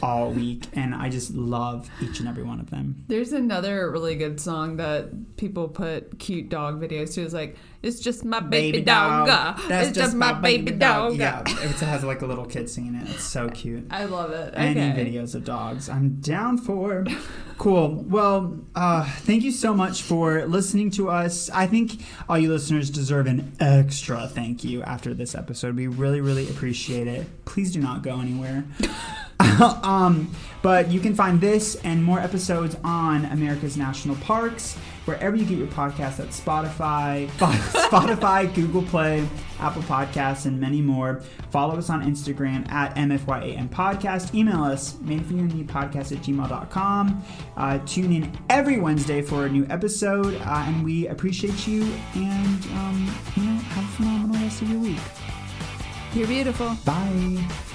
[0.01, 3.03] all week and I just love each and every one of them.
[3.07, 7.21] There's another really good song that people put cute dog videos to.
[7.23, 9.27] It's like, it's just my baby, dog.
[9.67, 11.15] That's it's just, my baby, dog.
[11.15, 13.09] Yeah, it has like a little kid singing it.
[13.09, 13.85] It's so cute.
[13.91, 14.53] I love it.
[14.55, 15.05] any Okay.
[15.05, 17.05] videos of dogs i'm down for
[17.57, 22.49] cool well uh, thank you so much for listening to us i think all you
[22.49, 27.71] listeners deserve an extra thank you after this episode we really really appreciate it please
[27.71, 28.63] do not go anywhere
[29.83, 30.29] um,
[30.61, 34.77] but you can find this and more episodes on America's National Parks
[35.07, 39.27] wherever you get your podcasts at Spotify, Spotify, Google Play,
[39.59, 41.21] Apple Podcasts, and many more.
[41.49, 44.35] Follow us on Instagram at MFYAM Podcast.
[44.35, 47.23] Email us, podcast at gmail.com.
[47.55, 51.83] Uh, tune in every Wednesday for a new episode, uh, and we appreciate you.
[52.15, 54.99] And, um, you know, have a phenomenal rest of your week.
[56.13, 56.75] You're beautiful.
[56.85, 57.66] Bye.